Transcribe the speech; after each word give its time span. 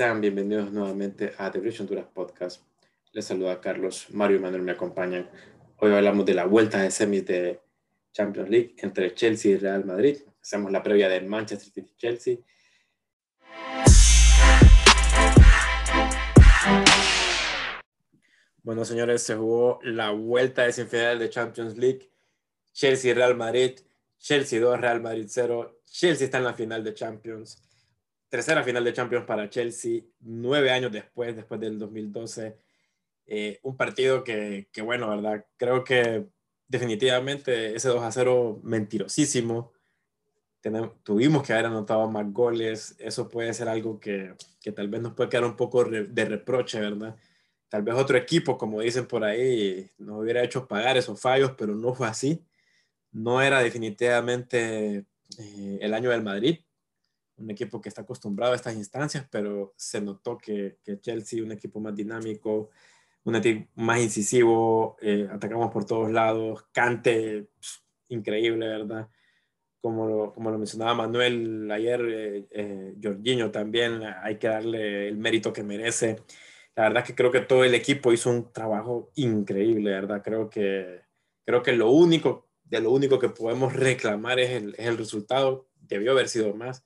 Sean 0.00 0.22
bienvenidos 0.22 0.72
nuevamente 0.72 1.34
a 1.36 1.50
The 1.50 1.58
Bridge 1.58 1.80
Honduras 1.80 2.06
Podcast. 2.06 2.62
Les 3.12 3.22
saluda 3.22 3.60
Carlos, 3.60 4.06
Mario 4.08 4.38
y 4.38 4.40
Manuel 4.40 4.62
me 4.62 4.72
acompañan. 4.72 5.28
Hoy 5.76 5.92
hablamos 5.92 6.24
de 6.24 6.32
la 6.32 6.46
vuelta 6.46 6.80
de 6.80 6.90
semis 6.90 7.26
de 7.26 7.60
Champions 8.10 8.48
League 8.48 8.76
entre 8.78 9.12
Chelsea 9.12 9.52
y 9.52 9.56
Real 9.58 9.84
Madrid. 9.84 10.16
Hacemos 10.40 10.72
la 10.72 10.82
previa 10.82 11.06
de 11.10 11.20
Manchester 11.20 11.70
City-Chelsea. 11.70 12.38
Bueno, 18.62 18.86
señores, 18.86 19.22
se 19.22 19.34
jugó 19.34 19.80
la 19.82 20.12
vuelta 20.12 20.62
de 20.62 20.72
semifinal 20.72 21.18
de 21.18 21.28
Champions 21.28 21.76
League. 21.76 22.10
Chelsea-Real 22.72 23.36
Madrid. 23.36 23.72
Chelsea 24.16 24.60
2, 24.60 24.80
Real 24.80 25.02
Madrid 25.02 25.26
0. 25.28 25.82
Chelsea 25.84 26.24
está 26.24 26.38
en 26.38 26.44
la 26.44 26.54
final 26.54 26.82
de 26.82 26.94
Champions 26.94 27.69
tercera 28.30 28.62
final 28.62 28.84
de 28.84 28.92
Champions 28.92 29.26
para 29.26 29.50
Chelsea, 29.50 30.02
nueve 30.20 30.70
años 30.70 30.92
después, 30.92 31.36
después 31.36 31.60
del 31.60 31.78
2012. 31.78 32.56
Eh, 33.26 33.60
un 33.62 33.76
partido 33.76 34.24
que, 34.24 34.68
que, 34.72 34.82
bueno, 34.82 35.10
¿verdad? 35.10 35.44
Creo 35.56 35.84
que 35.84 36.26
definitivamente 36.68 37.74
ese 37.74 37.88
2 37.88 38.02
a 38.02 38.12
0 38.12 38.60
mentirosísimo. 38.62 39.72
Tuvimos 41.02 41.42
que 41.42 41.52
haber 41.52 41.66
anotado 41.66 42.08
más 42.08 42.32
goles. 42.32 42.94
Eso 42.98 43.28
puede 43.28 43.52
ser 43.52 43.68
algo 43.68 43.98
que, 43.98 44.34
que 44.60 44.72
tal 44.72 44.88
vez 44.88 45.00
nos 45.02 45.14
puede 45.14 45.30
quedar 45.30 45.44
un 45.44 45.56
poco 45.56 45.84
de 45.84 46.24
reproche, 46.24 46.80
¿verdad? 46.80 47.16
Tal 47.68 47.82
vez 47.82 47.94
otro 47.94 48.16
equipo, 48.16 48.58
como 48.58 48.80
dicen 48.80 49.06
por 49.06 49.24
ahí, 49.24 49.90
nos 49.98 50.20
hubiera 50.20 50.42
hecho 50.42 50.66
pagar 50.68 50.96
esos 50.96 51.20
fallos, 51.20 51.52
pero 51.56 51.74
no 51.74 51.94
fue 51.94 52.08
así. 52.08 52.44
No 53.12 53.42
era 53.42 53.60
definitivamente 53.60 55.06
eh, 55.38 55.78
el 55.80 55.94
año 55.94 56.10
del 56.10 56.22
Madrid 56.22 56.60
un 57.40 57.50
equipo 57.50 57.80
que 57.80 57.88
está 57.88 58.02
acostumbrado 58.02 58.52
a 58.52 58.56
estas 58.56 58.76
instancias, 58.76 59.26
pero 59.30 59.72
se 59.76 60.00
notó 60.00 60.36
que, 60.36 60.78
que 60.84 61.00
Chelsea, 61.00 61.42
un 61.42 61.52
equipo 61.52 61.80
más 61.80 61.94
dinámico, 61.94 62.70
un 63.24 63.36
equipo 63.36 63.68
más 63.76 64.00
incisivo, 64.00 64.96
eh, 65.00 65.28
atacamos 65.30 65.70
por 65.72 65.84
todos 65.84 66.10
lados, 66.10 66.64
Cante, 66.72 67.48
increíble, 68.08 68.68
¿verdad? 68.68 69.08
Como 69.80 70.06
lo, 70.06 70.32
como 70.34 70.50
lo 70.50 70.58
mencionaba 70.58 70.94
Manuel 70.94 71.70
ayer, 71.70 72.00
eh, 72.02 72.46
eh, 72.50 72.94
Jorginho 73.02 73.50
también, 73.50 74.02
hay 74.22 74.38
que 74.38 74.48
darle 74.48 75.08
el 75.08 75.16
mérito 75.16 75.52
que 75.52 75.62
merece. 75.62 76.16
La 76.76 76.84
verdad 76.84 77.04
que 77.04 77.14
creo 77.14 77.30
que 77.30 77.40
todo 77.40 77.64
el 77.64 77.74
equipo 77.74 78.12
hizo 78.12 78.30
un 78.30 78.52
trabajo 78.52 79.10
increíble, 79.14 79.90
¿verdad? 79.92 80.22
Creo 80.22 80.50
que, 80.50 81.00
creo 81.46 81.62
que 81.62 81.72
lo 81.72 81.90
único, 81.90 82.48
de 82.64 82.80
lo 82.80 82.90
único 82.90 83.18
que 83.18 83.30
podemos 83.30 83.72
reclamar 83.72 84.38
es 84.38 84.50
el, 84.50 84.74
es 84.78 84.86
el 84.86 84.98
resultado, 84.98 85.68
debió 85.80 86.12
haber 86.12 86.28
sido 86.28 86.54
más 86.54 86.84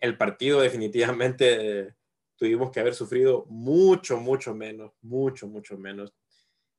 el 0.00 0.16
partido 0.16 0.60
definitivamente 0.60 1.94
tuvimos 2.36 2.70
que 2.70 2.80
haber 2.80 2.94
sufrido 2.94 3.46
mucho, 3.48 4.18
mucho 4.18 4.54
menos, 4.54 4.92
mucho, 5.02 5.46
mucho 5.46 5.78
menos. 5.78 6.14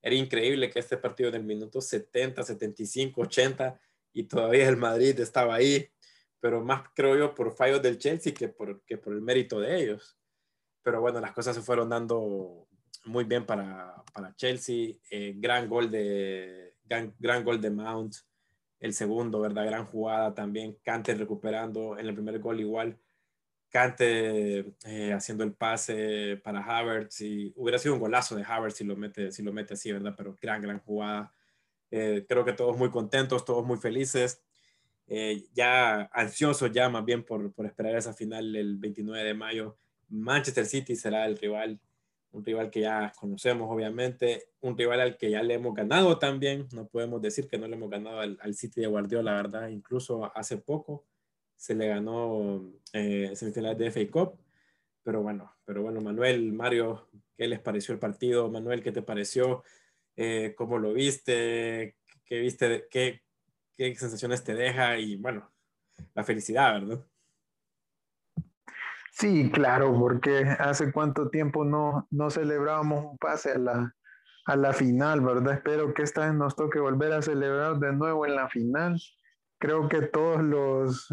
Era 0.02 0.16
increíble 0.16 0.69
que 0.69 0.80
este 0.80 0.97
partido 0.97 1.30
en 1.30 1.35
el 1.35 1.44
minuto 1.44 1.81
70, 1.81 2.44
75, 2.44 3.22
80 3.22 3.80
y 4.13 4.23
todavía 4.23 4.69
el 4.69 4.77
Madrid 4.77 5.19
estaba 5.19 5.55
ahí, 5.55 5.89
pero 6.39 6.63
más 6.63 6.83
creo 6.94 7.17
yo 7.17 7.33
por 7.33 7.55
fallos 7.55 7.81
del 7.81 7.97
Chelsea 7.97 8.33
que 8.33 8.47
por, 8.49 8.83
que 8.85 8.97
por 8.97 9.13
el 9.13 9.22
mérito 9.22 9.59
de 9.59 9.81
ellos. 9.81 10.17
Pero 10.83 11.02
bueno, 11.02 11.19
las 11.19 11.31
cosas 11.31 11.55
se 11.55 11.63
fueron 11.63 11.89
dando 11.89 12.67
muy 13.05 13.23
bien 13.23 13.45
para, 13.45 14.03
para 14.13 14.35
Chelsea. 14.35 14.95
Eh, 15.09 15.33
gran 15.38 15.67
gol 15.67 15.89
de 15.89 16.75
gran, 16.83 17.16
gran, 17.17 17.44
gol 17.44 17.59
de 17.59 17.72
Mount. 17.72 18.16
El 18.79 18.94
segundo, 18.94 19.39
¿verdad? 19.39 19.66
Gran 19.66 19.85
jugada 19.85 20.33
también. 20.35 20.77
Kante 20.83 21.16
recuperando 21.16 21.97
en 21.97 22.07
el 22.07 22.13
primer 22.13 22.39
gol 22.39 22.59
igual. 22.59 23.00
Cante 23.69 24.59
eh, 24.85 25.13
haciendo 25.13 25.44
el 25.44 25.53
pase 25.53 26.40
para 26.44 26.63
Havertz 26.63 27.22
y 27.22 27.51
hubiera 27.56 27.78
sido 27.78 27.94
un 27.95 28.00
golazo 28.00 28.35
de 28.35 28.44
Havertz 28.44 28.78
si 28.78 28.84
lo 28.84 28.95
mete, 28.95 29.31
si 29.31 29.44
lo 29.44 29.51
mete 29.51 29.73
así, 29.73 29.91
¿verdad? 29.91 30.13
Pero 30.16 30.38
gran, 30.41 30.62
gran 30.62 30.79
jugada. 30.79 31.34
Eh, 31.91 32.25
creo 32.28 32.45
que 32.45 32.53
todos 32.53 32.78
muy 32.78 32.90
contentos, 32.90 33.45
todos 33.45 33.66
muy 33.66 33.78
felices. 33.78 34.41
Eh, 35.07 35.45
ya 35.53 36.03
ansiosos 36.13 36.72
ya 36.72 36.90
más 36.90 37.06
bien 37.06 37.23
por, 37.23 37.53
por, 37.53 37.66
esperar 37.66 37.95
esa 37.95 38.13
final 38.13 38.56
el 38.56 38.78
29 38.78 39.23
de 39.23 39.34
mayo. 39.34 39.78
Manchester 40.09 40.66
City 40.66 40.95
será 40.95 41.25
el 41.25 41.38
rival, 41.38 41.79
un 42.31 42.45
rival 42.45 42.72
que 42.72 42.81
ya 42.81 43.13
conocemos 43.16 43.69
obviamente, 43.72 44.50
un 44.61 44.78
rival 44.78 45.01
al 45.01 45.17
que 45.17 45.31
ya 45.31 45.44
le 45.44 45.56
hemos 45.56 45.75
ganado 45.75 46.17
también. 46.17 46.67
No 46.72 46.88
podemos 46.88 47.22
decir 47.22 47.47
que 47.47 47.57
no 47.57 47.67
le 47.67 47.75
hemos 47.75 47.90
ganado 47.90 48.19
al, 48.19 48.38
al 48.41 48.56
City 48.56 48.81
de 48.81 48.88
Guardiola, 48.88 49.31
la 49.31 49.38
verdad, 49.38 49.67
incluso 49.69 50.31
hace 50.35 50.57
poco 50.57 51.03
se 51.55 51.75
le 51.75 51.88
ganó 51.88 52.63
eh, 52.93 53.31
semifinales 53.35 53.77
de 53.77 53.91
FA 53.91 54.11
Cup. 54.11 54.39
Pero 55.03 55.21
bueno, 55.21 55.53
pero 55.66 55.81
bueno, 55.81 56.01
Manuel, 56.01 56.51
Mario, 56.53 57.09
¿qué 57.38 57.47
les 57.47 57.59
pareció 57.59 57.93
el 57.93 57.99
partido? 57.99 58.49
Manuel, 58.49 58.81
¿qué 58.81 58.91
te 58.91 59.01
pareció? 59.01 59.63
Eh, 60.16 60.53
¿Cómo 60.57 60.79
lo 60.79 60.93
viste? 60.93 61.97
¿Qué 62.25 62.39
viste? 62.39 62.88
Qué, 62.89 63.21
¿Qué 63.77 63.95
sensaciones 63.95 64.43
te 64.43 64.55
deja? 64.55 64.97
Y 64.97 65.17
bueno, 65.17 65.51
la 66.13 66.23
felicidad, 66.23 66.73
¿verdad? 66.73 67.05
Sí, 69.11 69.49
claro, 69.49 69.97
porque 69.97 70.43
hace 70.59 70.91
cuánto 70.91 71.29
tiempo 71.29 71.63
no, 71.63 72.07
no 72.11 72.29
celebrábamos 72.29 73.05
un 73.11 73.17
pase 73.17 73.51
a 73.51 73.57
la, 73.57 73.95
a 74.45 74.55
la 74.55 74.73
final, 74.73 75.22
¿verdad? 75.22 75.53
Espero 75.53 75.93
que 75.93 76.03
esta 76.03 76.25
vez 76.25 76.33
nos 76.33 76.55
toque 76.55 76.79
volver 76.79 77.13
a 77.13 77.22
celebrar 77.22 77.79
de 77.79 77.93
nuevo 77.93 78.25
en 78.25 78.35
la 78.35 78.49
final. 78.49 78.99
Creo 79.57 79.87
que 79.87 80.01
todos 80.01 80.41
los 80.43 81.07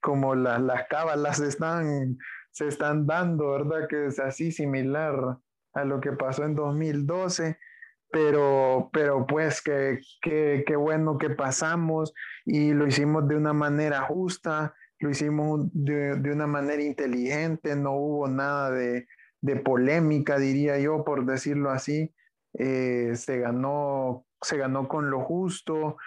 como 0.00 0.34
las 0.34 0.86
cábalas 0.88 1.40
están, 1.40 2.18
se 2.50 2.68
están 2.68 3.06
dando, 3.06 3.50
¿verdad? 3.50 3.88
Que 3.88 4.06
es 4.06 4.18
así 4.18 4.52
similar 4.52 5.38
a 5.74 5.84
lo 5.84 6.00
que 6.00 6.12
pasó 6.12 6.44
en 6.44 6.54
2012, 6.54 7.58
pero, 8.10 8.88
pero 8.92 9.26
pues 9.26 9.60
que, 9.62 10.00
que, 10.22 10.76
bueno 10.76 11.18
que 11.18 11.30
pasamos 11.30 12.14
y 12.44 12.72
lo 12.72 12.86
hicimos 12.86 13.28
de 13.28 13.36
una 13.36 13.52
manera 13.52 14.02
justa, 14.02 14.74
lo 15.00 15.10
hicimos 15.10 15.68
de, 15.72 16.12
una 16.32 16.46
manera 16.46 16.82
inteligente, 16.82 17.76
no 17.76 17.92
hubo 17.92 18.28
nada 18.28 18.70
de, 18.70 19.06
polémica, 19.64 20.38
diría 20.38 20.78
yo, 20.78 21.04
por 21.04 21.24
decirlo 21.24 21.70
así. 21.70 22.12
Eh, 22.58 23.12
se, 23.14 23.38
ganó, 23.38 24.24
se 24.40 24.56
ganó 24.56 24.88
con 24.88 25.10
lo 25.10 25.20
justo 25.20 25.98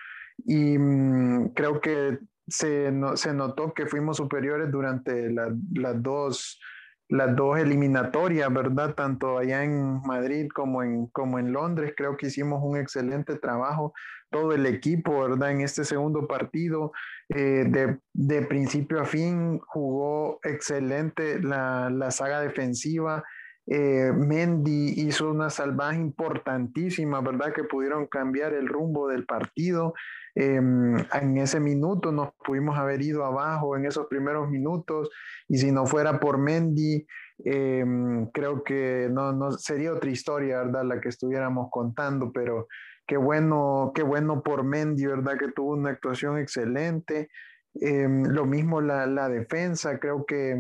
y 0.46 0.78
mm, 0.78 1.54
creo 1.54 1.80
que 1.80 2.18
se, 2.50 2.92
se 3.16 3.34
notó 3.34 3.74
que 3.74 3.86
fuimos 3.86 4.18
superiores 4.18 4.72
durante 4.72 5.32
las 5.32 6.02
dos 6.02 6.60
las 7.10 7.36
dos 7.36 7.58
eliminatorias, 7.58 8.54
¿verdad? 8.54 8.94
Tanto 8.94 9.40
allá 9.40 9.64
en 9.64 10.00
Madrid 10.02 10.48
como 10.54 10.84
en, 10.84 11.08
como 11.08 11.40
en 11.40 11.52
Londres. 11.52 11.94
Creo 11.98 12.16
que 12.16 12.28
hicimos 12.28 12.62
un 12.64 12.78
excelente 12.78 13.36
trabajo, 13.36 13.94
todo 14.30 14.54
el 14.54 14.68
equipo, 14.68 15.22
¿verdad? 15.22 15.52
En 15.52 15.62
este 15.62 15.84
segundo 15.86 16.28
partido, 16.28 16.92
eh, 17.30 17.66
de, 17.68 17.98
de, 18.14 18.42
principio 18.44 19.02
a 19.02 19.06
fin, 19.06 19.60
jugó 19.60 20.40
excelente 20.44 21.42
la, 21.42 21.90
la 21.90 22.12
saga 22.12 22.42
defensiva. 22.42 23.24
Eh, 23.72 24.12
Mendy 24.16 25.00
hizo 25.00 25.30
una 25.30 25.52
salvaje 25.52 26.00
importantísima, 26.00 27.22
¿verdad? 27.22 27.54
Que 27.54 27.64
pudieron 27.64 28.08
cambiar 28.08 28.54
el 28.54 28.68
rumbo 28.68 29.08
del 29.08 29.26
partido. 29.26 29.94
Em, 30.34 30.98
en 30.98 31.38
ese 31.38 31.60
minuto 31.60 32.12
nos 32.12 32.34
pudimos 32.44 32.80
haber 32.80 33.02
ido 33.04 33.24
abajo 33.26 33.78
en 33.78 33.86
esos 33.86 34.08
primeros 34.08 34.50
minutos 34.50 35.10
y 35.48 35.60
si 35.60 35.72
no 35.72 35.86
fuera 35.86 36.20
por 36.20 36.40
Mendy, 36.40 37.06
em, 37.46 38.26
creo 38.32 38.64
que 38.64 39.08
no, 39.12 39.34
no, 39.34 39.52
sería 39.52 39.94
otra 39.94 40.10
historia, 40.10 40.64
¿verdad? 40.64 40.86
La 40.86 41.00
que 41.00 41.10
estuviéramos 41.10 41.68
contando, 41.70 42.32
pero 42.32 42.68
qué 43.06 43.18
bueno, 43.18 43.92
qué 43.94 44.02
bueno 44.02 44.42
por 44.42 44.64
Mendy, 44.64 45.06
¿verdad? 45.06 45.38
Que 45.38 45.52
tuvo 45.52 45.74
una 45.74 45.92
actuación 45.92 46.40
excelente. 46.40 47.30
Em, 47.76 48.24
lo 48.24 48.46
mismo 48.46 48.82
la, 48.82 49.06
la, 49.06 49.30
defensa, 49.30 50.00
creo 50.00 50.26
que, 50.26 50.58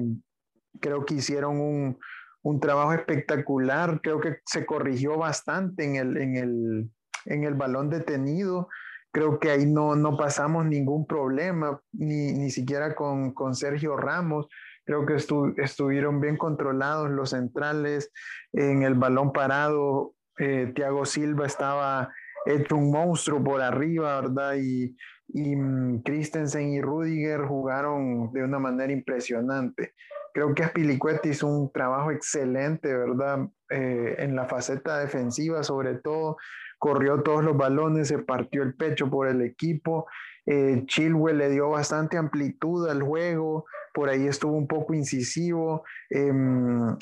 creo 0.79 1.05
que 1.05 1.15
hicieron 1.15 1.59
un, 1.59 1.97
un, 2.43 2.59
trabajo 2.59 2.93
espectacular, 2.93 3.99
creo 4.01 4.19
que 4.19 4.37
se 4.45 4.65
corrigió 4.65 5.17
bastante 5.17 5.83
en 5.83 5.95
el, 5.95 6.17
en 6.17 6.35
el, 6.35 6.89
en 7.25 7.43
el 7.43 7.53
balón 7.55 7.89
detenido 7.89 8.69
creo 9.11 9.39
que 9.39 9.51
ahí 9.51 9.65
no, 9.65 9.95
no 9.95 10.17
pasamos 10.17 10.65
ningún 10.65 11.05
problema, 11.07 11.81
ni, 11.93 12.31
ni 12.33 12.49
siquiera 12.49 12.95
con, 12.95 13.33
con, 13.33 13.55
Sergio 13.55 13.97
Ramos. 13.97 14.47
Creo 14.85 15.05
que 15.05 15.15
estuvieron 15.61 16.19
bien 16.19 16.37
controlados 16.37 17.09
los 17.09 17.31
centrales 17.31 18.11
en 18.53 18.83
el 18.83 18.95
balón 18.95 19.31
parado. 19.31 20.13
Eh, 20.37 20.71
Thiago 20.73 21.05
Silva 21.05 21.45
estaba 21.45 22.11
hecho 22.45 22.75
un 22.75 22.91
monstruo 22.91 23.43
por 23.43 23.61
arriba, 23.61 24.21
¿verdad? 24.21 24.55
Y, 24.55 24.95
y 25.27 25.55
mm, 25.55 26.01
Christensen 26.01 26.69
y 26.69 26.81
Rudiger 26.81 27.41
jugaron 27.41 28.31
de 28.31 28.43
una 28.43 28.57
manera 28.57 28.91
impresionante. 28.91 29.93
Creo 30.33 30.53
que 30.53 30.63
Aspilicueta 30.63 31.27
hizo 31.27 31.47
un 31.47 31.71
trabajo 31.71 32.11
excelente, 32.11 32.95
¿verdad? 32.95 33.47
Eh, 33.69 34.15
en 34.19 34.35
la 34.35 34.45
faceta 34.45 34.99
defensiva, 34.99 35.63
sobre 35.63 35.95
todo, 35.95 36.37
corrió 36.77 37.21
todos 37.21 37.43
los 37.43 37.57
balones, 37.57 38.07
se 38.07 38.19
partió 38.19 38.63
el 38.63 38.75
pecho 38.75 39.09
por 39.09 39.27
el 39.27 39.41
equipo. 39.41 40.07
Eh, 40.45 40.83
Chilwell 40.85 41.37
le 41.37 41.49
dio 41.49 41.69
bastante 41.69 42.17
amplitud 42.17 42.89
al 42.89 43.03
juego, 43.03 43.65
por 43.93 44.09
ahí 44.09 44.25
estuvo 44.27 44.53
un 44.53 44.67
poco 44.67 44.93
incisivo, 44.93 45.83
em, 46.09 46.95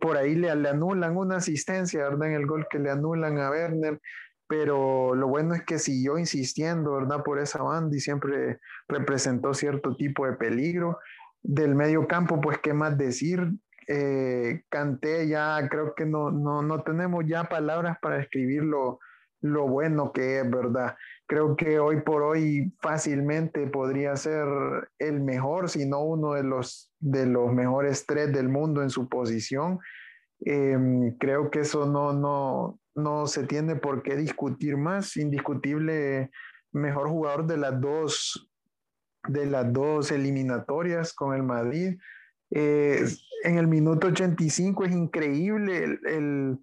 por 0.00 0.16
ahí 0.16 0.34
le, 0.34 0.54
le, 0.56 0.68
anulan 0.68 1.16
una 1.16 1.36
asistencia, 1.36 2.02
¿verdad? 2.08 2.28
En 2.28 2.34
el 2.34 2.46
gol 2.46 2.66
que 2.68 2.78
le 2.78 2.90
anulan 2.90 3.38
a 3.38 3.50
Werner, 3.50 4.00
pero 4.48 5.14
lo 5.14 5.28
bueno 5.28 5.54
es 5.54 5.62
que 5.64 5.78
siguió 5.78 6.18
insistiendo, 6.18 6.94
¿verdad? 6.94 7.22
Por 7.22 7.38
esa 7.38 7.62
banda 7.62 7.94
y 7.94 8.00
siempre 8.00 8.58
representó 8.88 9.52
cierto 9.52 9.94
tipo 9.94 10.26
de 10.26 10.32
peligro. 10.32 10.98
Del 11.42 11.74
medio 11.74 12.06
campo, 12.06 12.40
pues, 12.40 12.58
¿qué 12.58 12.72
más 12.72 12.96
decir? 12.98 13.52
Eh, 13.86 14.62
Canté 14.68 15.28
ya, 15.28 15.66
creo 15.70 15.94
que 15.94 16.04
no, 16.04 16.30
no, 16.30 16.62
no 16.62 16.82
tenemos 16.82 17.24
ya 17.26 17.44
palabras 17.44 17.96
para 18.02 18.16
describir 18.16 18.62
lo, 18.64 18.98
lo 19.40 19.68
bueno 19.68 20.12
que 20.12 20.40
es, 20.40 20.50
¿verdad? 20.50 20.96
Creo 21.26 21.56
que 21.56 21.78
hoy 21.78 22.00
por 22.00 22.22
hoy 22.22 22.74
fácilmente 22.80 23.66
podría 23.66 24.16
ser 24.16 24.46
el 24.98 25.20
mejor, 25.20 25.68
si 25.68 25.86
no 25.86 26.00
uno 26.00 26.34
de 26.34 26.42
los, 26.42 26.92
de 26.98 27.26
los 27.26 27.52
mejores 27.52 28.04
tres 28.06 28.32
del 28.32 28.48
mundo 28.48 28.82
en 28.82 28.90
su 28.90 29.08
posición. 29.08 29.78
Em, 30.40 31.16
creo 31.18 31.50
que 31.50 31.60
eso 31.60 31.86
no, 31.86 32.12
no, 32.12 32.80
no 32.94 33.26
se 33.26 33.44
tiene 33.44 33.76
por 33.76 34.02
qué 34.02 34.16
discutir 34.16 34.76
más. 34.76 35.16
Indiscutible 35.16 36.30
mejor 36.72 37.08
jugador 37.08 37.46
de 37.46 37.56
las 37.56 37.80
dos, 37.80 38.47
de 39.26 39.46
las 39.46 39.72
dos 39.72 40.10
eliminatorias 40.12 41.12
con 41.12 41.34
el 41.34 41.42
Madrid. 41.42 41.98
Eh, 42.50 43.04
en 43.44 43.58
el 43.58 43.66
minuto 43.66 44.08
85 44.08 44.84
es 44.84 44.92
increíble 44.92 45.98
el, 46.06 46.58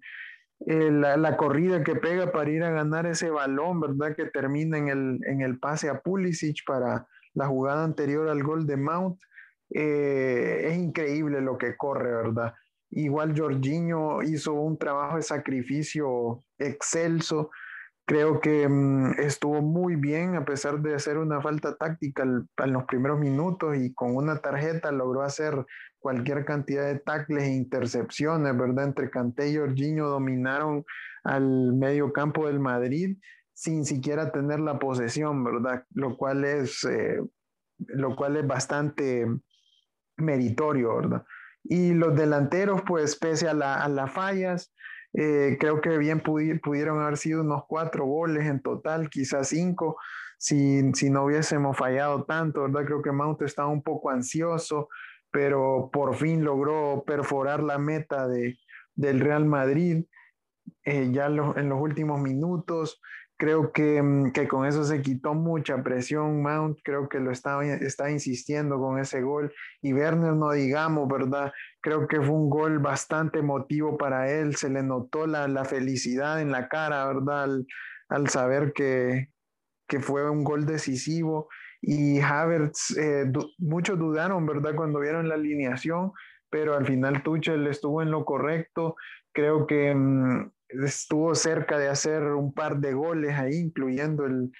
la, 0.60 1.36
corrida 1.36 1.84
que 1.84 1.96
pega 1.96 2.32
para 2.32 2.50
ir 2.50 2.62
a 2.62 2.70
ganar 2.70 3.06
ese 3.06 3.30
balón, 3.30 3.80
¿verdad? 3.80 4.16
Que 4.16 4.26
termina 4.26 4.78
en 4.78 4.88
el, 4.88 5.20
en 5.26 5.42
el 5.42 5.58
pase 5.58 5.88
a 5.88 6.00
Pulisic 6.00 6.64
para 6.66 7.06
la 7.34 7.46
jugada 7.46 7.84
anterior 7.84 8.28
al 8.28 8.42
gol 8.42 8.66
de 8.66 8.76
Mount. 8.76 9.18
Eh, 9.70 10.68
es 10.68 10.78
increíble 10.78 11.40
lo 11.40 11.58
que 11.58 11.76
corre, 11.76 12.14
¿verdad? 12.14 12.54
Igual 12.90 13.38
Jorginho 13.38 14.22
hizo 14.22 14.54
un 14.54 14.78
trabajo 14.78 15.16
de 15.16 15.22
sacrificio 15.22 16.44
excelso. 16.58 17.50
Creo 18.06 18.40
que 18.40 18.68
mm, 18.68 19.18
estuvo 19.18 19.60
muy 19.62 19.96
bien 19.96 20.36
a 20.36 20.44
pesar 20.44 20.80
de 20.80 20.94
hacer 20.94 21.18
una 21.18 21.40
falta 21.40 21.76
táctica 21.76 22.22
en 22.22 22.72
los 22.72 22.84
primeros 22.84 23.18
minutos 23.18 23.76
y 23.76 23.92
con 23.94 24.16
una 24.16 24.38
tarjeta 24.38 24.92
logró 24.92 25.22
hacer 25.22 25.66
cualquier 25.98 26.44
cantidad 26.44 26.84
de 26.84 27.00
tackles 27.00 27.44
e 27.44 27.54
intercepciones, 27.54 28.56
¿verdad? 28.56 28.84
Entre 28.84 29.10
Canté 29.10 29.48
y 29.48 29.56
Jorginho 29.56 30.08
dominaron 30.08 30.84
al 31.24 31.74
medio 31.74 32.12
campo 32.12 32.46
del 32.46 32.60
Madrid 32.60 33.18
sin 33.52 33.84
siquiera 33.84 34.30
tener 34.30 34.60
la 34.60 34.78
posesión, 34.78 35.42
¿verdad? 35.42 35.84
Lo 35.94 36.16
cual 36.16 36.44
es, 36.44 36.84
eh, 36.84 37.18
lo 37.78 38.14
cual 38.14 38.36
es 38.36 38.46
bastante 38.46 39.26
meritorio, 40.18 40.94
¿verdad? 40.96 41.24
Y 41.64 41.94
los 41.94 42.14
delanteros, 42.14 42.82
pues 42.86 43.16
pese 43.16 43.48
a, 43.48 43.54
las 43.54 44.12
fallas, 44.12 44.72
eh, 45.16 45.56
creo 45.58 45.80
que 45.80 45.96
bien 45.96 46.20
pudieron 46.20 47.00
haber 47.00 47.16
sido 47.16 47.40
unos 47.40 47.64
cuatro 47.66 48.04
goles 48.04 48.46
en 48.46 48.60
total, 48.60 49.08
quizás 49.08 49.48
cinco, 49.48 49.96
si, 50.38 50.92
si 50.92 51.08
no 51.08 51.24
hubiésemos 51.24 51.76
fallado 51.76 52.24
tanto, 52.24 52.62
¿verdad? 52.62 52.84
Creo 52.84 53.02
que 53.02 53.12
Mount 53.12 53.40
estaba 53.42 53.68
un 53.68 53.82
poco 53.82 54.10
ansioso, 54.10 54.88
pero 55.30 55.88
por 55.90 56.16
fin 56.16 56.44
logró 56.44 57.02
perforar 57.06 57.62
la 57.62 57.78
meta 57.78 58.28
de, 58.28 58.58
del 58.94 59.20
Real 59.20 59.46
Madrid 59.46 60.04
eh, 60.84 61.10
ya 61.12 61.26
en 61.26 61.68
los 61.68 61.80
últimos 61.80 62.20
minutos. 62.20 63.00
Creo 63.38 63.72
que, 63.72 64.02
mm, 64.02 64.32
que, 64.32 64.48
con 64.48 64.66
eso 64.66 64.84
se 64.84 65.02
quitó 65.02 65.34
mucha 65.34 65.82
presión 65.82 66.42
Mount, 66.42 66.78
creo 66.82 67.08
que 67.08 67.20
lo 67.20 67.30
estaba, 67.30 67.64
estaba 67.66 68.10
insistiendo 68.10 68.78
con 68.78 68.98
ese 68.98 69.22
gol. 69.22 69.52
Y 69.82 69.92
Werner, 69.92 70.32
no 70.34 70.52
digamos, 70.52 71.06
¿verdad? 71.08 71.52
Creo 71.82 72.08
que 72.08 72.16
fue 72.20 72.34
un 72.34 72.48
gol 72.50 72.78
bastante 72.78 73.40
emotivo 73.40 73.98
para 73.98 74.30
él, 74.30 74.56
se 74.56 74.70
le 74.70 74.82
notó 74.82 75.26
la, 75.26 75.48
la 75.48 75.64
felicidad 75.64 76.40
en 76.40 76.50
la 76.50 76.68
cara, 76.68 77.06
¿verdad? 77.06 77.44
Al, 77.44 77.66
al 78.08 78.28
saber 78.28 78.72
que, 78.72 79.28
que 79.88 80.00
fue 80.00 80.28
un 80.30 80.44
gol 80.44 80.66
decisivo. 80.66 81.48
Y 81.80 82.20
Havertz, 82.20 82.96
eh, 82.96 83.30
muchos 83.58 83.98
dudaron, 83.98 84.46
¿verdad? 84.46 84.74
Cuando 84.74 85.00
vieron 85.00 85.28
la 85.28 85.34
alineación, 85.34 86.12
pero 86.50 86.74
al 86.74 86.86
final 86.86 87.22
Tuchel 87.22 87.66
estuvo 87.66 88.02
en 88.02 88.10
lo 88.10 88.24
correcto. 88.24 88.96
Creo 89.32 89.66
que 89.66 89.94
mm, 89.94 90.50
estuvo 90.68 91.34
cerca 91.34 91.78
de 91.78 91.88
hacer 91.88 92.22
un 92.22 92.52
par 92.52 92.78
de 92.78 92.92
goles 92.92 93.34
ahí, 93.38 93.56
incluyendo 93.56 94.26
el, 94.26 94.50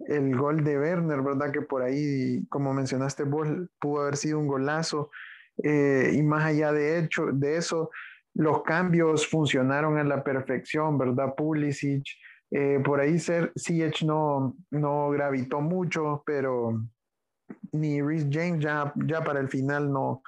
el 0.00 0.36
gol 0.36 0.62
de 0.64 0.78
Werner, 0.78 1.22
¿verdad? 1.22 1.50
Que 1.50 1.62
por 1.62 1.82
ahí, 1.82 2.46
como 2.48 2.72
mencionaste 2.72 3.24
vos, 3.24 3.48
pudo 3.80 4.02
haber 4.02 4.16
sido 4.16 4.38
un 4.38 4.46
golazo. 4.46 5.10
Eh, 5.62 6.12
y 6.14 6.22
más 6.22 6.44
allá 6.44 6.72
de, 6.72 6.98
hecho, 6.98 7.26
de 7.32 7.56
eso, 7.56 7.90
los 8.34 8.62
cambios 8.62 9.26
funcionaron 9.26 9.98
a 9.98 10.04
la 10.04 10.22
perfección, 10.22 10.98
¿verdad? 10.98 11.34
Pulisic, 11.34 12.04
eh, 12.50 12.80
por 12.84 13.00
ahí 13.00 13.18
CH 13.18 14.04
no, 14.04 14.56
no 14.70 15.10
gravitó 15.10 15.60
mucho, 15.60 16.22
pero 16.26 16.80
ni 17.72 18.02
Rhys 18.02 18.26
James 18.30 18.62
ya, 18.62 18.92
ya 19.06 19.24
para 19.24 19.40
el 19.40 19.48
final 19.48 19.90
no, 19.90 20.22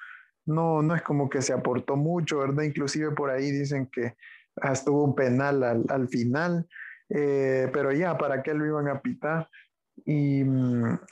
no, 0.47 0.83
no 0.83 0.95
es 0.95 1.03
como 1.03 1.29
que 1.29 1.43
se 1.43 1.53
aportó 1.53 1.97
mucho, 1.97 2.39
¿verdad? 2.39 2.63
Inclusive 2.63 3.11
por 3.13 3.31
ahí 3.31 3.51
dicen 3.51 3.89
que 3.93 4.15
hasta 4.63 4.91
hubo 4.91 5.05
un 5.05 5.15
penal 5.15 5.63
al, 5.63 5.85
al 5.89 6.09
final, 6.09 6.67
eh, 7.11 7.69
pero 7.73 7.93
ya, 7.93 8.17
¿para 8.19 8.43
qué 8.43 8.55
lo 8.55 8.67
iban 8.67 8.89
a 8.89 9.01
pitar? 9.01 9.49
Y, 10.05 10.43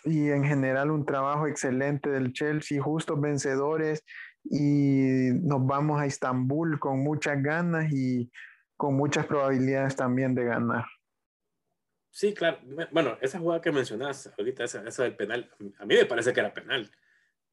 y, 0.05 0.31
en 0.31 0.45
general 0.45 0.91
un 0.93 1.05
trabajo 1.05 1.49
excelente 1.49 2.09
del 2.09 2.33
Chelsea, 2.33 2.81
justos 2.81 3.21
vencedores 3.21 4.05
y 4.45 5.31
nos 5.43 5.67
vamos 5.67 6.01
a 6.01 6.07
Estambul 6.07 6.79
con 6.79 7.01
muchas 7.01 7.43
ganas 7.43 7.93
y 7.93 8.31
con 8.77 8.95
muchas 8.95 9.27
probabilidades 9.27 9.97
también 9.97 10.35
de 10.35 10.45
ganar. 10.45 10.85
Sí, 12.11 12.33
claro. 12.33 12.59
Bueno, 12.93 13.19
esa 13.21 13.39
jugada 13.39 13.61
que 13.61 13.73
mencionas 13.73 14.33
ahorita, 14.39 14.65
esa, 14.65 14.87
esa 14.87 15.03
del 15.03 15.17
penal, 15.17 15.51
a 15.79 15.85
mí 15.85 15.97
me 15.97 16.07
parece 16.07 16.33
que 16.33 16.41
era 16.41 16.55
penal. 16.55 16.91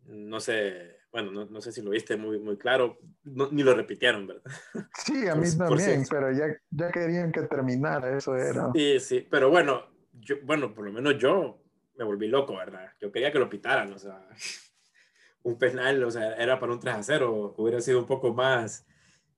No 0.05 0.39
sé, 0.39 0.99
bueno, 1.13 1.31
no, 1.31 1.45
no 1.45 1.61
sé 1.61 1.71
si 1.71 1.81
lo 1.81 1.91
viste 1.91 2.17
muy, 2.17 2.39
muy 2.39 2.57
claro, 2.57 2.97
ni 3.23 3.63
lo 3.63 3.75
repitieron, 3.75 4.27
¿verdad? 4.27 4.43
Sí, 5.05 5.27
a 5.27 5.35
mí 5.35 5.47
también, 5.57 6.03
pero 6.09 6.31
ya, 6.31 6.47
ya 6.71 6.91
querían 6.91 7.31
que 7.31 7.43
terminara, 7.43 8.17
eso 8.17 8.35
era. 8.35 8.71
Sí, 8.73 8.99
sí, 8.99 9.27
pero 9.29 9.49
bueno, 9.49 9.85
yo, 10.13 10.37
bueno, 10.43 10.73
por 10.73 10.85
lo 10.85 10.91
menos 10.91 11.17
yo 11.17 11.61
me 11.95 12.03
volví 12.03 12.27
loco, 12.27 12.57
¿verdad? 12.57 12.91
Yo 12.99 13.11
quería 13.11 13.31
que 13.31 13.39
lo 13.39 13.49
pitaran, 13.49 13.93
o 13.93 13.99
sea, 13.99 14.27
un 15.43 15.57
penal, 15.57 16.03
o 16.03 16.11
sea, 16.11 16.33
era 16.33 16.59
para 16.59 16.73
un 16.73 16.79
3 16.79 16.95
a 16.95 17.03
0, 17.03 17.53
hubiera 17.57 17.79
sido 17.79 17.99
un 17.99 18.07
poco 18.07 18.33
más, 18.33 18.85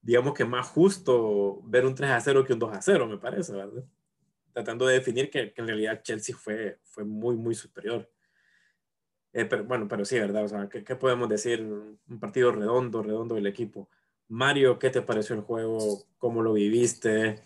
digamos 0.01 0.33
que 0.33 0.45
más 0.45 0.67
justo 0.67 1.61
ver 1.65 1.85
un 1.85 1.93
3 1.93 2.09
a 2.09 2.21
0 2.21 2.45
que 2.45 2.53
un 2.53 2.59
2 2.59 2.73
a 2.73 2.81
0, 2.81 3.05
me 3.05 3.17
parece, 3.17 3.53
¿verdad? 3.53 3.83
tratando 4.55 4.87
de 4.87 4.93
definir 4.93 5.29
que, 5.29 5.53
en 5.53 5.67
realidad 5.67 6.01
Chelsea 6.01 6.33
fue, 6.33 6.79
fue 6.85 7.03
muy, 7.03 7.35
muy 7.35 7.53
superior. 7.53 8.09
Eh, 9.37 9.43
pero 9.43 9.65
bueno, 9.65 9.85
pero 9.85 10.05
sí, 10.05 10.17
¿verdad? 10.17 10.45
O 10.45 10.47
sea, 10.47 10.69
¿qué, 10.69 10.81
¿qué, 10.81 10.95
podemos 10.95 11.27
decir? 11.27 11.61
Un 11.61 12.19
partido 12.21 12.53
redondo, 12.53 13.03
redondo 13.03 13.35
del 13.35 13.47
equipo. 13.47 13.89
Mario, 14.29 14.79
¿qué 14.79 14.89
te 14.89 15.01
pareció 15.01 15.35
el 15.35 15.41
juego? 15.41 16.05
¿Cómo 16.17 16.41
lo 16.41 16.53
viviste? 16.53 17.41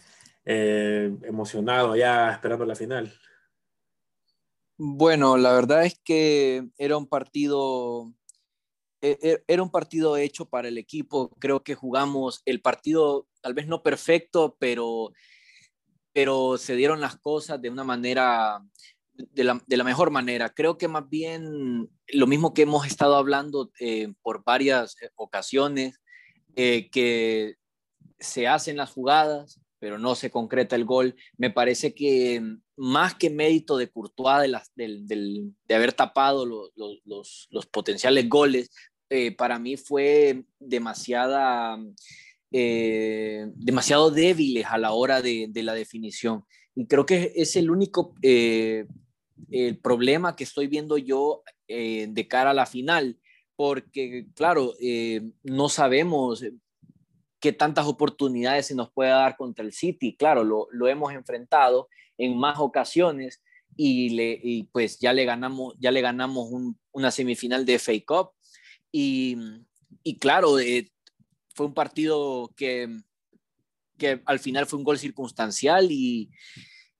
Eh, 0.46 1.12
¿Emocionado 1.24 1.96
ya 1.96 2.32
esperando 2.32 2.64
la 2.64 2.76
final? 2.76 3.12
Bueno, 4.78 5.36
la 5.36 5.52
verdad 5.52 5.84
es 5.84 6.00
que 6.04 6.70
era 6.78 6.96
un 6.96 7.08
partido 7.08 8.14
e, 9.02 9.18
e, 9.20 9.44
era 9.48 9.64
un 9.64 9.72
partido 9.72 10.16
hecho 10.16 10.46
para 10.48 10.68
el 10.68 10.78
equipo. 10.78 11.32
Creo 11.40 11.64
que 11.64 11.74
jugamos 11.74 12.44
el 12.46 12.62
partido, 12.62 13.28
tal 13.42 13.56
vez 13.56 13.66
no 13.66 13.82
perfecto, 13.82 14.56
pero 14.60 15.12
pero 16.14 16.58
se 16.58 16.76
dieron 16.76 17.02
las 17.02 17.18
cosas 17.18 17.60
de 17.62 17.70
una 17.70 17.84
manera, 17.84 18.62
de 19.20 19.44
la, 19.44 19.84
mejor 19.84 20.12
manera. 20.12 20.50
Creo 20.50 20.78
que 20.78 20.88
más 20.88 21.10
bien 21.10 21.90
lo 22.08 22.28
mismo 22.28 22.54
que 22.54 22.62
hemos 22.64 22.88
estado 22.88 23.16
hablando 23.16 23.72
eh, 23.80 24.14
por 24.22 24.44
varias 24.44 24.96
eh, 25.02 25.10
ocasiones, 25.16 26.00
eh, 26.56 26.90
que 26.90 27.56
se 28.20 28.48
hacen 28.48 28.78
las 28.78 28.92
jugadas, 28.92 29.62
pero 29.80 29.98
no 29.98 30.16
se 30.16 30.30
concreta 30.30 30.76
el 30.76 30.86
gol. 30.86 31.16
Me 31.38 31.50
parece 31.50 31.94
que 31.94 32.42
más 32.78 33.16
que 33.16 33.30
mérito 33.30 33.78
de 33.78 33.90
Courtois 33.90 34.42
de, 34.42 34.48
las, 34.48 34.72
de 34.76 35.76
haber 35.76 35.94
tapado 35.94 36.46
los, 36.46 36.72
los, 37.06 37.66
potenciales 37.68 38.28
goles, 38.28 38.72
para 39.38 39.58
mí 39.58 39.76
fue 39.76 40.44
demasiada 40.60 41.80
demasiado 42.52 44.12
débiles 44.12 44.66
a 44.66 44.78
la 44.78 44.92
hora 44.92 45.22
de, 45.22 45.50
la 45.56 45.74
definición. 45.74 46.46
Y 46.76 46.86
creo 46.88 47.06
que 47.06 47.32
es 47.36 47.56
el 47.56 47.72
único 47.72 48.16
el 49.52 49.80
problema 49.80 50.36
que 50.36 50.44
estoy 50.44 50.68
viendo 50.68 50.98
yo 50.98 51.44
eh, 51.68 52.08
de 52.10 52.28
cara 52.28 52.52
a 52.52 52.54
la 52.54 52.66
final, 52.66 53.20
porque 53.56 54.28
claro, 54.36 54.74
no 55.44 55.68
sabemos 55.68 56.44
qué 57.40 57.54
tantas 57.54 57.88
oportunidades 57.88 58.68
se 58.68 58.76
nos 58.76 58.92
puede 58.92 59.12
dar 59.12 59.38
contra 59.38 59.64
el 59.64 59.74
City. 59.74 60.16
Claro, 60.16 60.44
lo, 60.44 60.88
hemos 60.88 61.14
enfrentado 61.14 61.90
en 62.18 62.38
más 62.38 62.60
ocasiones 62.60 63.42
y, 63.76 64.10
le, 64.10 64.68
pues 64.72 65.00
ya 65.00 65.14
le 65.14 65.26
ganamos, 65.26 65.76
ya 65.80 65.92
le 65.92 66.02
ganamos 66.02 66.50
una 66.92 67.12
semifinal 67.12 67.66
de 67.66 67.80
FA 67.80 67.94
Cup 68.06 68.32
Y, 68.92 69.38
y 70.04 70.18
claro, 70.20 70.60
eh, 70.60 70.92
fue 71.56 71.68
un 71.68 71.74
partido 71.74 72.52
que, 72.56 72.90
que 73.98 74.22
al 74.26 74.40
final 74.40 74.66
fue 74.66 74.80
un 74.80 74.86
gol 74.86 75.00
circunstancial 75.00 75.92
y, 75.92 76.30